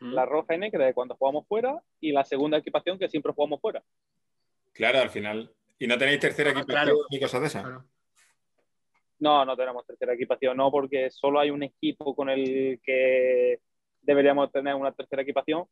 [0.00, 0.10] Ujú.
[0.10, 3.60] la roja y negra de cuando jugamos fuera y la segunda equipación que siempre jugamos
[3.60, 3.82] fuera.
[4.72, 5.50] Claro, al final.
[5.78, 6.98] Y no tenéis tercera Ah, equipación claro.
[7.10, 7.62] ni cosas de esas.
[7.62, 7.84] Claro.
[9.18, 13.60] No, no tenemos tercera equipación, no, porque solo hay un equipo con el que
[14.00, 15.64] deberíamos tener una tercera equipación,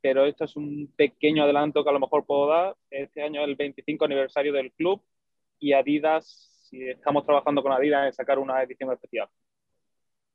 [0.00, 2.74] pero esto es un pequeño adelanto que a lo mejor puedo dar.
[2.90, 5.02] Este año es el 25 aniversario del club
[5.58, 6.26] y Adidas,
[6.70, 9.28] si estamos trabajando con Adidas en sacar una edición especial.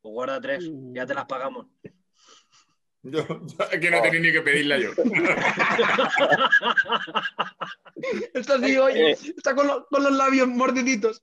[0.02, 1.68] Pues guarda tres, ya te las pagamos.
[3.04, 4.90] Yo, yo es que no tenía ni que pedirla yo.
[8.34, 9.18] Está así hoy, Eh.
[9.38, 11.22] está con, los- con los labios mordiditos.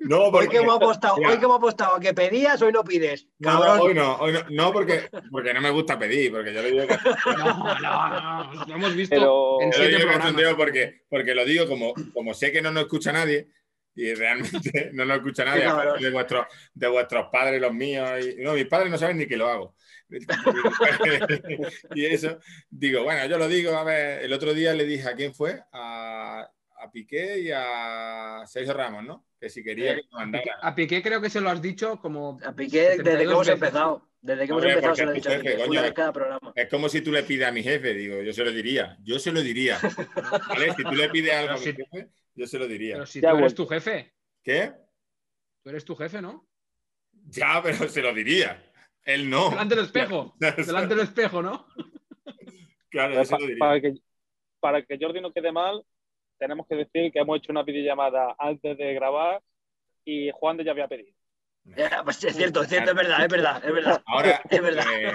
[0.00, 1.30] No, Hoy porque, que hemos apostado, Mira.
[1.30, 3.26] hoy que hemos apostado a que pedías, hoy no pides.
[3.40, 6.70] no, hoy no, hoy no, no porque, porque no me gusta pedir, porque yo le
[6.70, 6.96] digo que
[7.36, 10.18] No, no, no, lo hemos visto Pero- en Yo lo siete digo programas.
[10.26, 13.48] cachondeo porque, porque lo digo como, como sé que no nos escucha nadie
[13.98, 18.08] y realmente no nos escucha nadie, aparte de vuestros, de vuestros padres, los míos.
[18.24, 19.74] Y, no, mis padres no saben ni que lo hago.
[21.94, 22.38] y eso,
[22.70, 25.60] digo, bueno, yo lo digo, a ver, el otro día le dije a quién fue,
[25.72, 26.48] a,
[26.80, 29.26] a Piqué y a Sergio Ramos, ¿no?
[29.40, 30.58] Que si quería que nos mandara.
[30.62, 33.46] A Piqué creo que se lo has dicho como A Piqué, desde que 72 hemos
[33.46, 33.54] veces.
[33.54, 34.08] empezado.
[34.20, 36.52] Desde que hemos Hombre, empezado se lo he dicho jefe, coño, es- cada programa.
[36.56, 39.18] Es como si tú le pides a mi jefe, digo, yo se lo diría, yo
[39.18, 39.78] se lo diría.
[40.48, 40.74] ¿Vale?
[40.74, 42.94] Si tú le pides algo a mi jefe, yo se lo diría.
[42.94, 44.12] Pero si Ya tú eres tu jefe.
[44.42, 44.72] ¿Qué?
[45.62, 46.48] Tú eres tu jefe, ¿no?
[47.30, 48.64] Ya, pero se lo diría.
[49.04, 49.50] Él no.
[49.50, 50.34] Delante del espejo.
[50.40, 51.66] Delante del espejo, ¿no?
[52.90, 53.58] Claro, eso Pa- lo diría.
[53.60, 53.94] para, que,
[54.60, 55.84] para que Jordi no quede mal,
[56.38, 59.40] tenemos que decir que hemos hecho una videollamada antes de grabar
[60.04, 61.12] y Juan de ya había pedido.
[62.04, 64.02] Pues es cierto, es cierto, es verdad, es verdad, es verdad.
[64.06, 64.84] Ahora, Es verdad.
[64.90, 65.12] eh,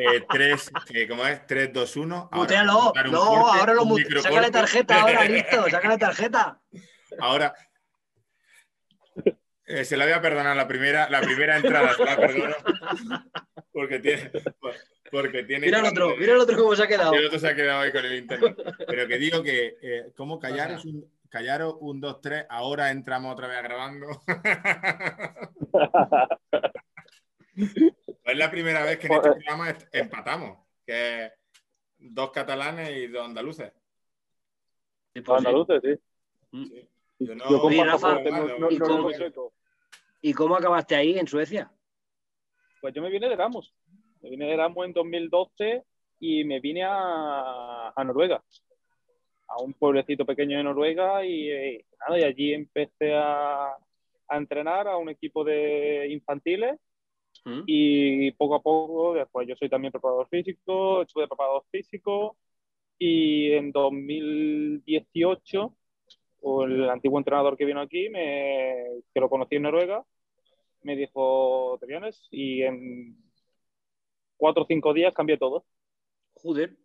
[0.00, 1.44] eh, tres, eh, ¿cómo es?
[1.48, 2.16] 3, 2, 1.
[2.16, 2.72] Ahora, Mutealo.
[2.74, 4.02] No, corte, ahora lo un mute.
[4.04, 4.28] microcorte.
[4.34, 6.60] Sácale tarjeta, ahora listo, sácale tarjeta.
[7.18, 7.54] Ahora.
[9.66, 12.54] eh, se la voy a perdonar la primera, la primera entrada, se la perdono.
[13.72, 14.30] Porque tiene.
[15.10, 17.14] Porque tiene Mira el otro, mira el otro cómo se ha quedado.
[17.14, 18.56] Y el otro se ha quedado ahí con el internet.
[18.86, 21.10] Pero que digo que, eh, ¿cómo callar es un.
[21.30, 24.06] Callaros un, dos, tres, ahora entramos otra vez grabando.
[27.54, 31.30] es la primera vez que en este programa empatamos, que
[31.98, 33.70] dos catalanes y dos andaluces.
[35.14, 35.98] Sí, pues andaluces, sí.
[36.70, 36.88] Sí.
[37.18, 39.10] Yo no- Yo Oye, Rafa, no- no- ¿y no- cómo-.
[40.20, 41.70] ¿Y cómo acabaste ahí en Suecia?
[42.80, 43.74] Pues yo me vine de Erasmus.
[44.22, 45.82] Me vine de Erasmus en 2012
[46.20, 48.42] y me vine a, a Noruega,
[49.48, 53.76] a un pueblecito pequeño de Noruega y, eh, nada, y allí empecé a,
[54.28, 56.78] a entrenar a un equipo de infantiles
[57.44, 57.62] ¿Mm?
[57.66, 62.36] y poco a poco, después yo soy también preparador físico, estuve preparador físico
[62.98, 65.74] y en 2018
[66.40, 70.04] o el antiguo entrenador que vino aquí, me, que lo conocí en Noruega,
[70.82, 72.28] me dijo, ¿te vienes?
[72.30, 73.16] Y en
[74.38, 75.66] cuatro o cinco días cambié todo.
[76.34, 76.76] Joder.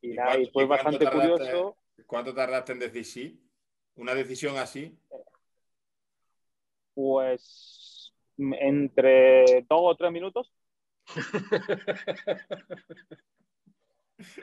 [0.00, 1.28] Y, ¿Y nada, y cuánto- fue y bastante tardaste?
[1.28, 1.76] curioso.
[2.06, 3.40] ¿Cuánto tardaste en decir sí?
[3.94, 4.98] Una decisión así.
[6.94, 10.52] Pues entre dos o tres minutos.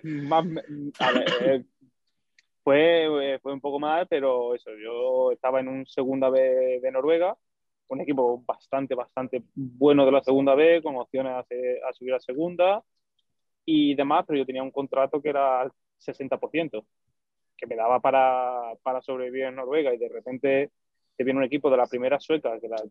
[0.03, 0.61] Más, me-
[0.99, 1.63] a ver, eh,
[2.63, 6.91] fue, eh, fue un poco más, pero eso, yo estaba en un segunda B de
[6.91, 7.37] Noruega,
[7.89, 12.19] un equipo bastante, bastante bueno de la segunda B, con opciones a, a subir a
[12.19, 12.83] segunda
[13.65, 16.85] y demás, pero yo tenía un contrato que era al 60%,
[17.57, 20.71] que me daba para, para sobrevivir en Noruega y de repente
[21.17, 22.81] te viene un equipo de la primera sueca, que la,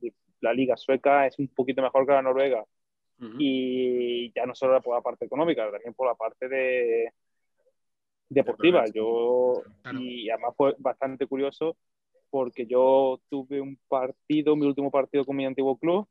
[0.40, 2.62] la liga sueca es un poquito mejor que la noruega,
[3.20, 3.36] Ujú.
[3.38, 7.12] y ya no solo por la parte económica, también por la parte de
[8.28, 8.84] deportiva.
[8.92, 10.00] Yo Claro.
[10.00, 11.76] y además fue bastante curioso
[12.30, 16.08] porque yo tuve un partido, mi último partido con mi antiguo club,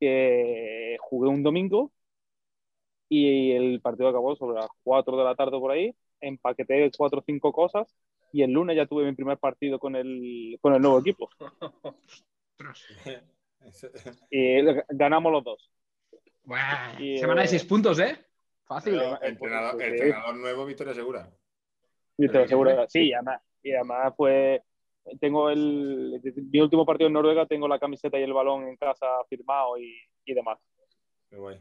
[0.00, 1.92] que jugué un domingo
[3.08, 7.24] y el partido acabó sobre las 4 de la tarde por ahí, empaqueté cuatro o
[7.24, 7.94] cinco cosas
[8.32, 11.28] y el lunes ya tuve mi primer partido con el, con el nuevo equipo.
[14.30, 15.70] Y ganamos los dos.
[16.42, 18.18] Buah, Y, Semana de eh, seis puntos, ¿eh?
[18.64, 18.94] Fácil.
[18.94, 19.86] Pero entrenador, Sí.
[19.86, 21.30] entrenador nuevo, Victoria Segura.
[22.16, 24.62] Pero aseguro, sí, y además, y además fue,
[25.20, 29.06] tengo el, mi último partido en Noruega, tengo la camiseta y el balón en casa
[29.28, 30.58] firmado y, y demás.
[31.28, 31.60] Qué guay.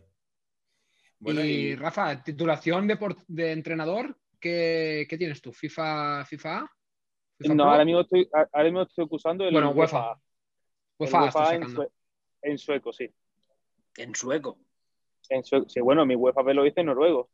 [1.19, 5.51] Bueno, y, y Rafa, titulación de, por- de entrenador, ¿qué, qué tienes tú?
[5.53, 6.71] ¿FIFA, FIFA A?
[7.37, 7.71] ¿FIFA No, Pro?
[7.71, 10.19] ahora mismo estoy, ahora mismo estoy usando el Bueno, UEFA,
[10.99, 11.55] UEFA.
[11.55, 11.81] en, sacando.
[11.81, 11.91] sue-
[12.41, 13.09] en sueco, sí.
[13.97, 14.57] En sueco.
[15.29, 17.29] En sueco, sí, bueno, mi UEFA B lo hice en noruego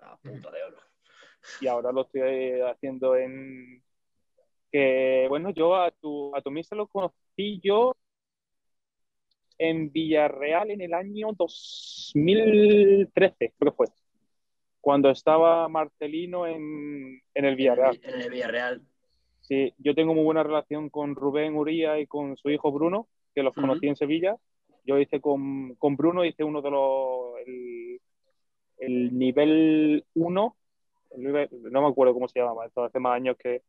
[0.00, 0.78] La puta de oro.
[1.60, 3.82] y ahora lo estoy haciendo en
[4.70, 7.94] que bueno, yo a tu a tu mister lo conocí yo
[9.58, 13.86] en Villarreal en el año 2013, creo que fue.
[14.80, 18.00] Cuando estaba Marcelino en, en el Villarreal.
[18.02, 18.82] En el Villarreal.
[19.42, 23.42] Sí, yo tengo muy buena relación con Rubén Uría y con su hijo Bruno, que
[23.42, 24.36] los conocí en Sevilla.
[24.86, 27.38] Yo hice con, con Bruno, hice uno de los.
[27.46, 28.00] El,
[28.78, 30.56] el nivel 1,
[31.16, 33.62] no me acuerdo cómo se llamaba, esto hace más años que,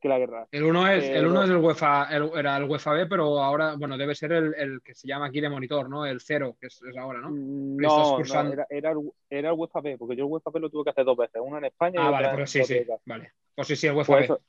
[0.00, 0.46] que la guerra.
[0.52, 3.40] El uno es, el Pero- uno es el UEFA, el- era el UEFA B, pero
[3.42, 6.06] ahora, bueno, debe ser el, el que se llama aquí de monitor, ¿no?
[6.06, 7.30] El cero, que es, es ahora, ¿no?
[7.30, 10.60] Mm, No, no era, era, el, era el UEFA B, porque yo el UEFA B
[10.60, 12.50] lo tuve que hacer dos veces, una en España y Ah, otra vale, en pues
[12.50, 13.32] sí, sí, vale.
[13.54, 14.34] Pues sí, sí, el UEFA Pues B.
[14.34, 14.40] eso.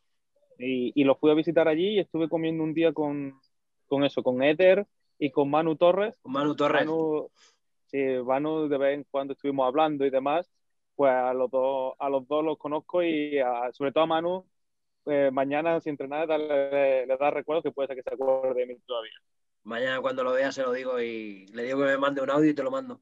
[0.60, 3.40] Y, y lo fui a visitar allí y estuve comiendo un día con,
[3.88, 4.86] con eso, con Eder
[5.18, 6.16] y con Manu Torres.
[6.22, 6.82] Con Manu Torres.
[6.86, 7.30] Manu,
[7.88, 10.48] sí, Manu de vez en cuando estuvimos hablando y demás,
[10.96, 14.46] pues a los dos, a los dos los conozco y a- sobre todo a Manu,
[15.06, 18.66] eh, mañana sin entrenar darle- le da recuerdos que puede ser que se acuerde de
[18.68, 19.14] mí todavía.
[19.64, 22.50] Mañana cuando lo vea se lo digo y le digo que me mande un audio
[22.50, 23.02] y te lo mando.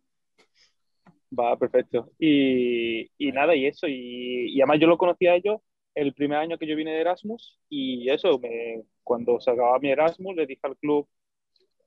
[1.37, 2.11] Va, perfecto.
[2.19, 5.59] Y, y nada, y eso, y, y además yo lo conocí a ellos
[5.93, 9.89] el primer año que yo vine de Erasmus y eso, me, cuando se acababa mi
[9.89, 11.07] Erasmus le dije al club,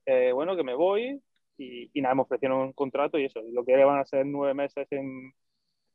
[0.07, 1.21] eh, bueno, que me voy
[1.57, 4.55] y, y nada, me ofrecieron un contrato y eso, lo que iban a ser nueve
[4.55, 5.33] meses en,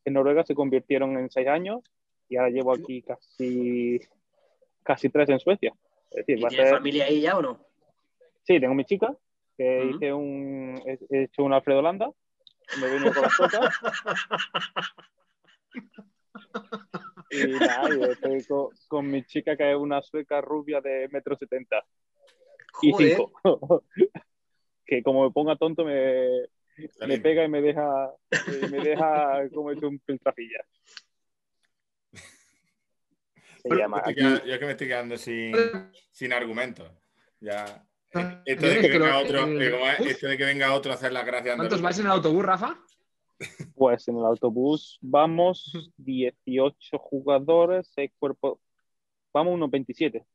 [0.05, 1.81] en Noruega se convirtieron en seis años
[2.29, 3.99] y ahora llevo aquí casi,
[4.83, 5.73] casi tres en Suecia.
[6.11, 7.59] Es decir, ¿Y va a tienes ser- familia ahí ya o no?
[8.43, 9.15] Sí, tengo mi chica,
[9.57, 12.11] que hice un, he he hecho un Alfredo Landa,
[12.79, 13.73] me vino con las cosas.
[17.31, 21.35] Y nada, yo estoy con, con mi chica, que es una sueca rubia de metro
[21.35, 21.83] setenta
[22.81, 23.31] y cinco.
[24.85, 26.27] que como me ponga tonto me,
[27.07, 28.13] me pega y me deja,
[28.47, 30.63] y me deja como hecho un piltrafilla.
[33.69, 35.55] Se llama aquí- yo es que me estoy quedando sin,
[36.11, 36.89] sin argumentos.
[37.39, 37.83] Ya.
[38.13, 40.95] Ah, Esto de que lo- venga otro, el- eh, esto de que venga otro a
[40.95, 41.55] hacer las gracias.
[41.55, 42.77] ¿Cuántos vais en el autobús, Rafa?
[43.75, 48.59] Pues en el autobús vamos 18 jugadores, 6 cuerpos.
[49.33, 50.25] Vamos unos 27.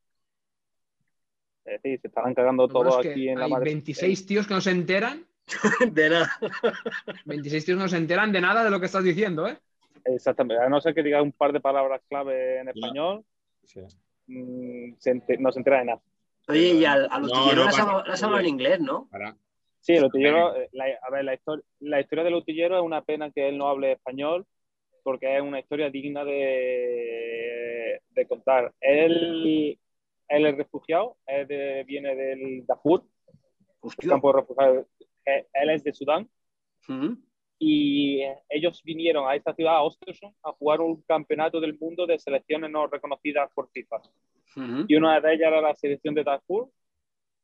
[1.64, 3.64] Es decir, se estarán cagando todos es que aquí en la madre.
[3.70, 5.26] 26 tíos que no se enteran.
[5.92, 6.30] de nada.
[7.24, 9.58] 26 tíos no se enteran de nada de lo que estás diciendo, ¿eh?
[10.04, 10.62] Exactamente.
[10.62, 13.24] A no ser que diga un par de palabras clave en español,
[13.64, 13.80] Sí.
[14.26, 16.02] mm, se ente- no se entera de nada.
[16.48, 19.08] Oye, y al, al No, utillero no le has hablado en inglés, ¿no?
[19.10, 19.36] Para.
[19.80, 23.02] Sí, el utillero, eh, la, a ver, la, histor- la historia del utillero es una
[23.02, 24.46] pena que él no hable español,
[25.02, 28.74] porque es una historia digna de, de contar.
[28.80, 29.78] Él,
[30.28, 33.04] él es refugiado, es de- viene del Darfur,
[34.08, 34.86] campo de refugiados.
[35.26, 36.28] Eh, Él es de Sudán
[36.88, 37.16] Ujú.
[37.62, 42.18] Y ellos vinieron a esta ciudad, a Ostersund, a jugar un campeonato del mundo de
[42.18, 43.96] selecciones no reconocidas por FIFA.
[44.56, 44.84] Ujú.
[44.88, 46.70] Y una de ellas era la selección de Darfur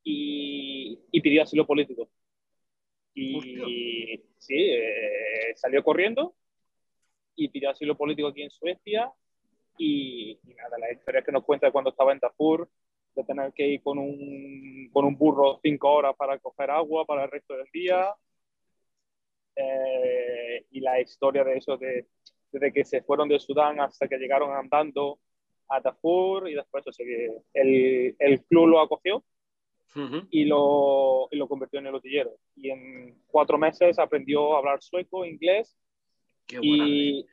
[0.02, 2.08] y, y pidió asilo político.
[3.12, 6.34] Y sí, eh, salió corriendo
[7.34, 9.12] y pidió asilo político aquí en Suecia.
[9.76, 12.70] Y, y nada, la historia que nos cuenta de cuando estaba en Darfur,
[13.14, 17.24] de tener que ir con un, con un burro cinco horas para coger agua para
[17.24, 18.14] el resto del día.
[19.58, 19.95] Eh,
[20.76, 22.06] y la historia de eso, de,
[22.52, 25.18] desde que se fueron de Sudán hasta que llegaron andando
[25.70, 29.24] a Darfur y después o sea, que el, el club lo acogió
[29.94, 30.28] Ujú.
[30.30, 32.36] y lo, y lo convirtió en el utillero.
[32.54, 35.74] Y en cuatro meses aprendió a hablar sueco, inglés
[36.46, 37.26] Qué y,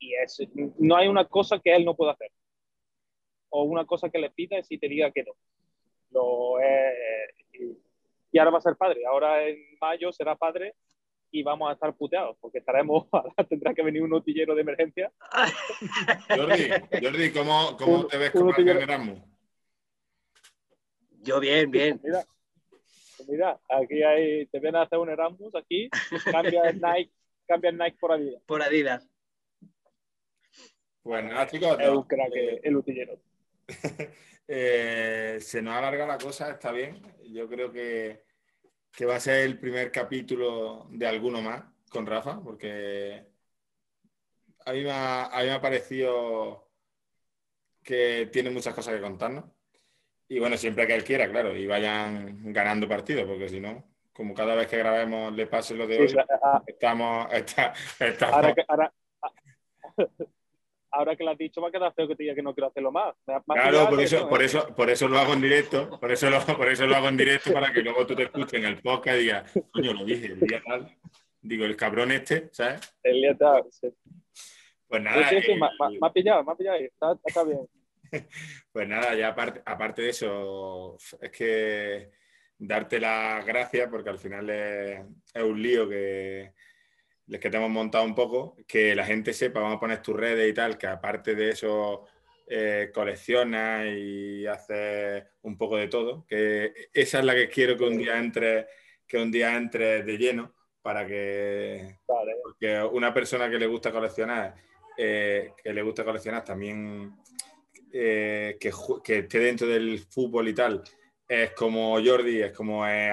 [0.00, 0.42] y es,
[0.78, 2.32] no hay una cosa que él no pueda hacer.
[3.50, 5.32] O una cosa que le pidas y te diga que no.
[6.10, 6.92] Lo, eh,
[7.52, 7.78] y,
[8.32, 9.06] y ahora va a ser padre.
[9.06, 10.74] Ahora en mayo será padre
[11.30, 13.06] y vamos a estar puteados porque estaremos,
[13.48, 15.12] tendrá que venir un utillero de emergencia.
[16.28, 16.68] Jordi,
[17.02, 18.52] Jordi, ¿cómo, cómo Un- te ves como.
[18.54, 19.20] Erasmus?
[21.22, 22.00] Yo bien, bien.
[22.04, 22.24] Mira,
[23.28, 25.90] mira, aquí hay, te vienen a hacer un Erasmus aquí,
[26.30, 27.12] cambia el Nike,
[27.46, 28.42] cambia el Nike por Adidas.
[28.46, 29.08] Por Adidas.
[31.02, 31.76] Pues nada, chicos.
[31.80, 33.18] Es un crack eh, el utillero.
[34.46, 37.02] eh, se nos alarga la cosa, está bien.
[37.30, 38.22] Yo creo que,
[38.92, 43.26] que va a ser el primer capítulo de alguno más con Rafa, porque
[44.66, 46.68] a mí me ha, a mí me ha parecido
[47.82, 49.44] que tiene muchas cosas que contarnos.
[50.28, 53.82] Y bueno, siempre que él quiera, claro, y vayan ganando partidos, porque si no,
[54.12, 58.34] como cada vez que grabemos le pase lo de hoy, sí, a- estamos, está- estamos-
[58.34, 58.92] ahora, que, ahora,
[60.98, 62.68] ahora que lo has dicho, me ha quedado feo que te diga que no quiero
[62.68, 63.14] hacerlo más.
[63.46, 64.46] Claro, por eso, no, por ¿eh?
[64.46, 67.16] eso, por eso lo hago en directo, por eso lo, por eso lo hago en
[67.16, 70.26] directo para que luego tú te escuches en el podcast y digas, coño, lo dije
[70.26, 70.96] el día tal.
[71.40, 72.80] Digo, el cabrón este, ¿sabes?
[73.02, 73.88] El día está- sí.
[74.88, 76.78] Pues nada, sí, sí, eh, me, me- me ha pillado, me ha pillado.
[76.78, 77.68] Está, está bien.
[78.72, 82.10] pues nada, ya aparte, aparte de eso, es que
[82.58, 85.00] darte las gracias porque al final es,
[85.34, 86.52] es un lío que,
[87.28, 90.50] que te hemos montado un poco, que la gente sepa, vamos a poner tus redes
[90.50, 92.06] y tal, que aparte de eso
[92.46, 97.84] eh, coleccionas y haces un poco de todo, que esa es la que quiero que
[97.84, 98.66] un día entre,
[99.06, 102.36] que un día entre de lleno para que Vale.
[102.42, 104.54] porque una persona que le gusta coleccionar,
[104.96, 107.14] eh, que le gusta coleccionar también
[107.92, 108.72] eh, que,
[109.04, 110.82] que esté dentro del fútbol y tal,
[111.28, 113.12] es como Jordi, es como eh,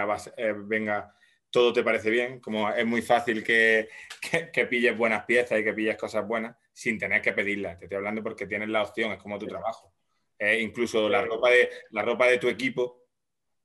[0.58, 1.14] venga,
[1.56, 3.88] todo te parece bien, como es muy fácil que,
[4.30, 7.80] que, que pilles buenas piezas y que pilles cosas buenas sin tener que pedirlas.
[7.80, 9.94] Te estoy hablando porque tienes la opción, es como tu trabajo.
[10.38, 13.06] Eh, incluso la ropa, de, la ropa de tu equipo,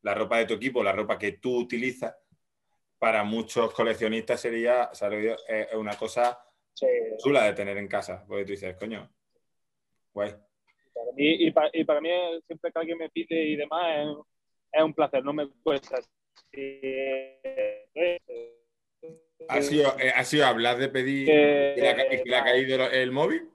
[0.02, 2.14] la ropa de tu equipo, la ropa que tú utilizas,
[2.96, 5.36] para muchos coleccionistas sería, ¿sabes?
[5.48, 6.38] Eh, es una cosa
[6.74, 6.86] Sí.
[7.18, 9.10] chula de tener en casa, porque tú dices, coño,
[10.14, 10.32] guay.
[11.16, 12.08] Y, y, pa- y para mí,
[12.46, 14.16] siempre que alguien me pide y demás, es,
[14.78, 15.98] es un placer, no me cuesta.
[16.52, 16.80] Sí.
[19.48, 22.44] ¿Ha sido, eh, ha sido hablar de pedir Que- y le ha, que le ha
[22.44, 23.48] caído el móvil?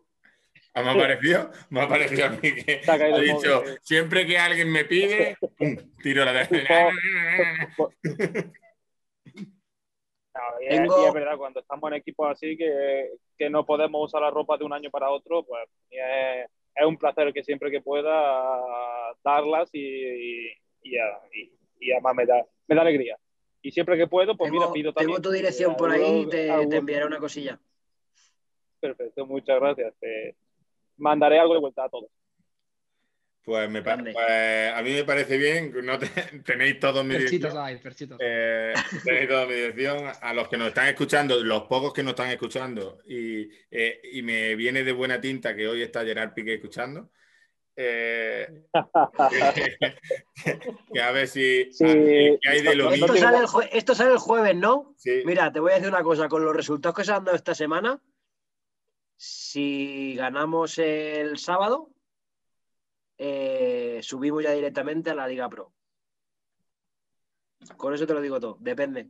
[0.74, 1.50] ¿Ah, ¿Me ha parecido?
[1.70, 3.78] Me ha parecido a mí que ha caído ha el dicho, móvil, sí.
[3.82, 6.34] siempre que alguien me pide, pum, tiro la
[10.36, 13.66] No, y, Tengo- es, y es verdad, cuando estamos en equipos así que, que no
[13.66, 17.72] podemos usar la ropa de un año para otro, pues es un placer que siempre
[17.72, 18.54] que pueda
[19.24, 20.52] darlas y, y,
[21.80, 23.18] y, además me da, me da alegría.
[23.61, 25.16] Y siempre que puedo, pues mira, pido también.
[25.16, 27.59] Tengo tu dirección por ahí y te, te, enviaré una cosilla.
[28.80, 29.93] Perfecto, muchas gracias.
[29.99, 30.36] Te
[30.97, 32.09] mandaré algo de vuelta a todos.
[33.45, 35.99] Pues, me pues, a mí me parece bien, no
[36.45, 37.53] tenéis todos mi dirección.
[38.20, 40.11] Eh, tenéis toda mi dirección.
[40.20, 44.24] A los que nos están escuchando, los pocos que nos están escuchando, y, eh, y
[44.24, 47.11] me viene de buena tinta que hoy está Gerard Piqué escuchando.
[47.78, 48.64] Eh,
[50.94, 51.70] que, a ver si
[52.48, 54.96] hay de lo esto, sale el esto sale el jueves, ¿no?
[55.26, 57.54] Mira, te voy a decir una cosa, con los resultados que se han dado esta
[57.54, 58.02] semana,
[59.18, 61.90] si ganamos el sábado,
[63.18, 65.74] eh, subimos ya directamente a la Liga Pro.
[67.78, 69.10] Con eso te lo digo todo, depende.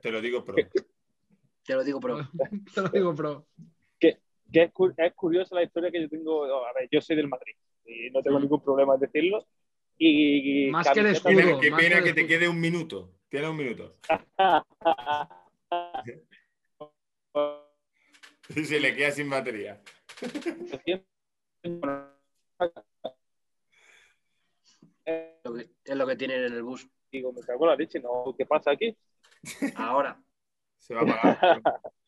[0.00, 0.56] Te, lo digo pro.
[1.64, 2.28] Te lo digo pro.
[2.74, 3.46] te lo digo pro.
[4.54, 4.70] Que,
[5.04, 6.44] es, curiosa la historia que yo tengo.
[6.44, 9.46] A ver, yo soy del Madrid y no tengo ningún problema en decirlo.
[9.98, 11.60] Y, más que el escudo.
[11.60, 13.10] Qué pena que, te quede un minuto.
[13.28, 13.96] Tiene un minuto.
[18.48, 19.82] Se le queda sin batería.
[25.06, 26.88] Es lo que tienen en el bus.
[27.12, 28.34] Digo, me cago en la leche, ¿no?
[28.36, 28.96] ¿Qué pasa aquí?
[29.76, 30.18] Ahora.
[30.78, 31.62] Se va a pagar.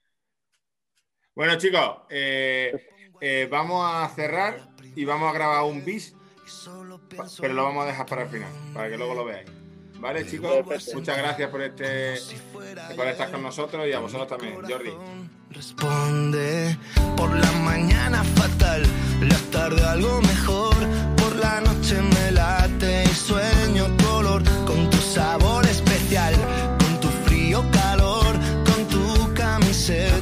[1.36, 2.88] bueno, chicos, eh,
[3.20, 6.14] eh, vamos a cerrar y vamos a grabar un bis,
[7.38, 9.46] pero lo vamos a dejar para el final, para que luego lo veáis.
[10.00, 10.64] Vale, chicos,
[10.94, 12.14] muchas gracias por este
[12.96, 14.92] por estar con nosotros y a vosotros también, Jordi.
[15.50, 16.76] Responde
[17.16, 18.82] por la mañana fatal,
[19.20, 20.74] la tarde algo mejor,
[21.18, 26.34] por la noche me late y sueño color con tu sabor especial,
[26.78, 28.32] con tu frío calor,
[28.64, 30.15] con tu camiseta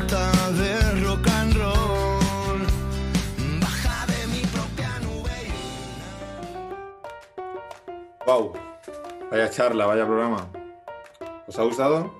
[8.26, 8.54] Wow,
[9.30, 10.46] vaya charla, vaya programa.
[11.46, 12.10] ¿Os ha gustado?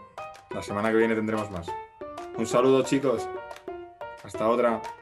[0.50, 1.66] La semana que viene tendremos más.
[2.36, 3.26] Un saludo chicos.
[4.22, 4.82] Hasta otra.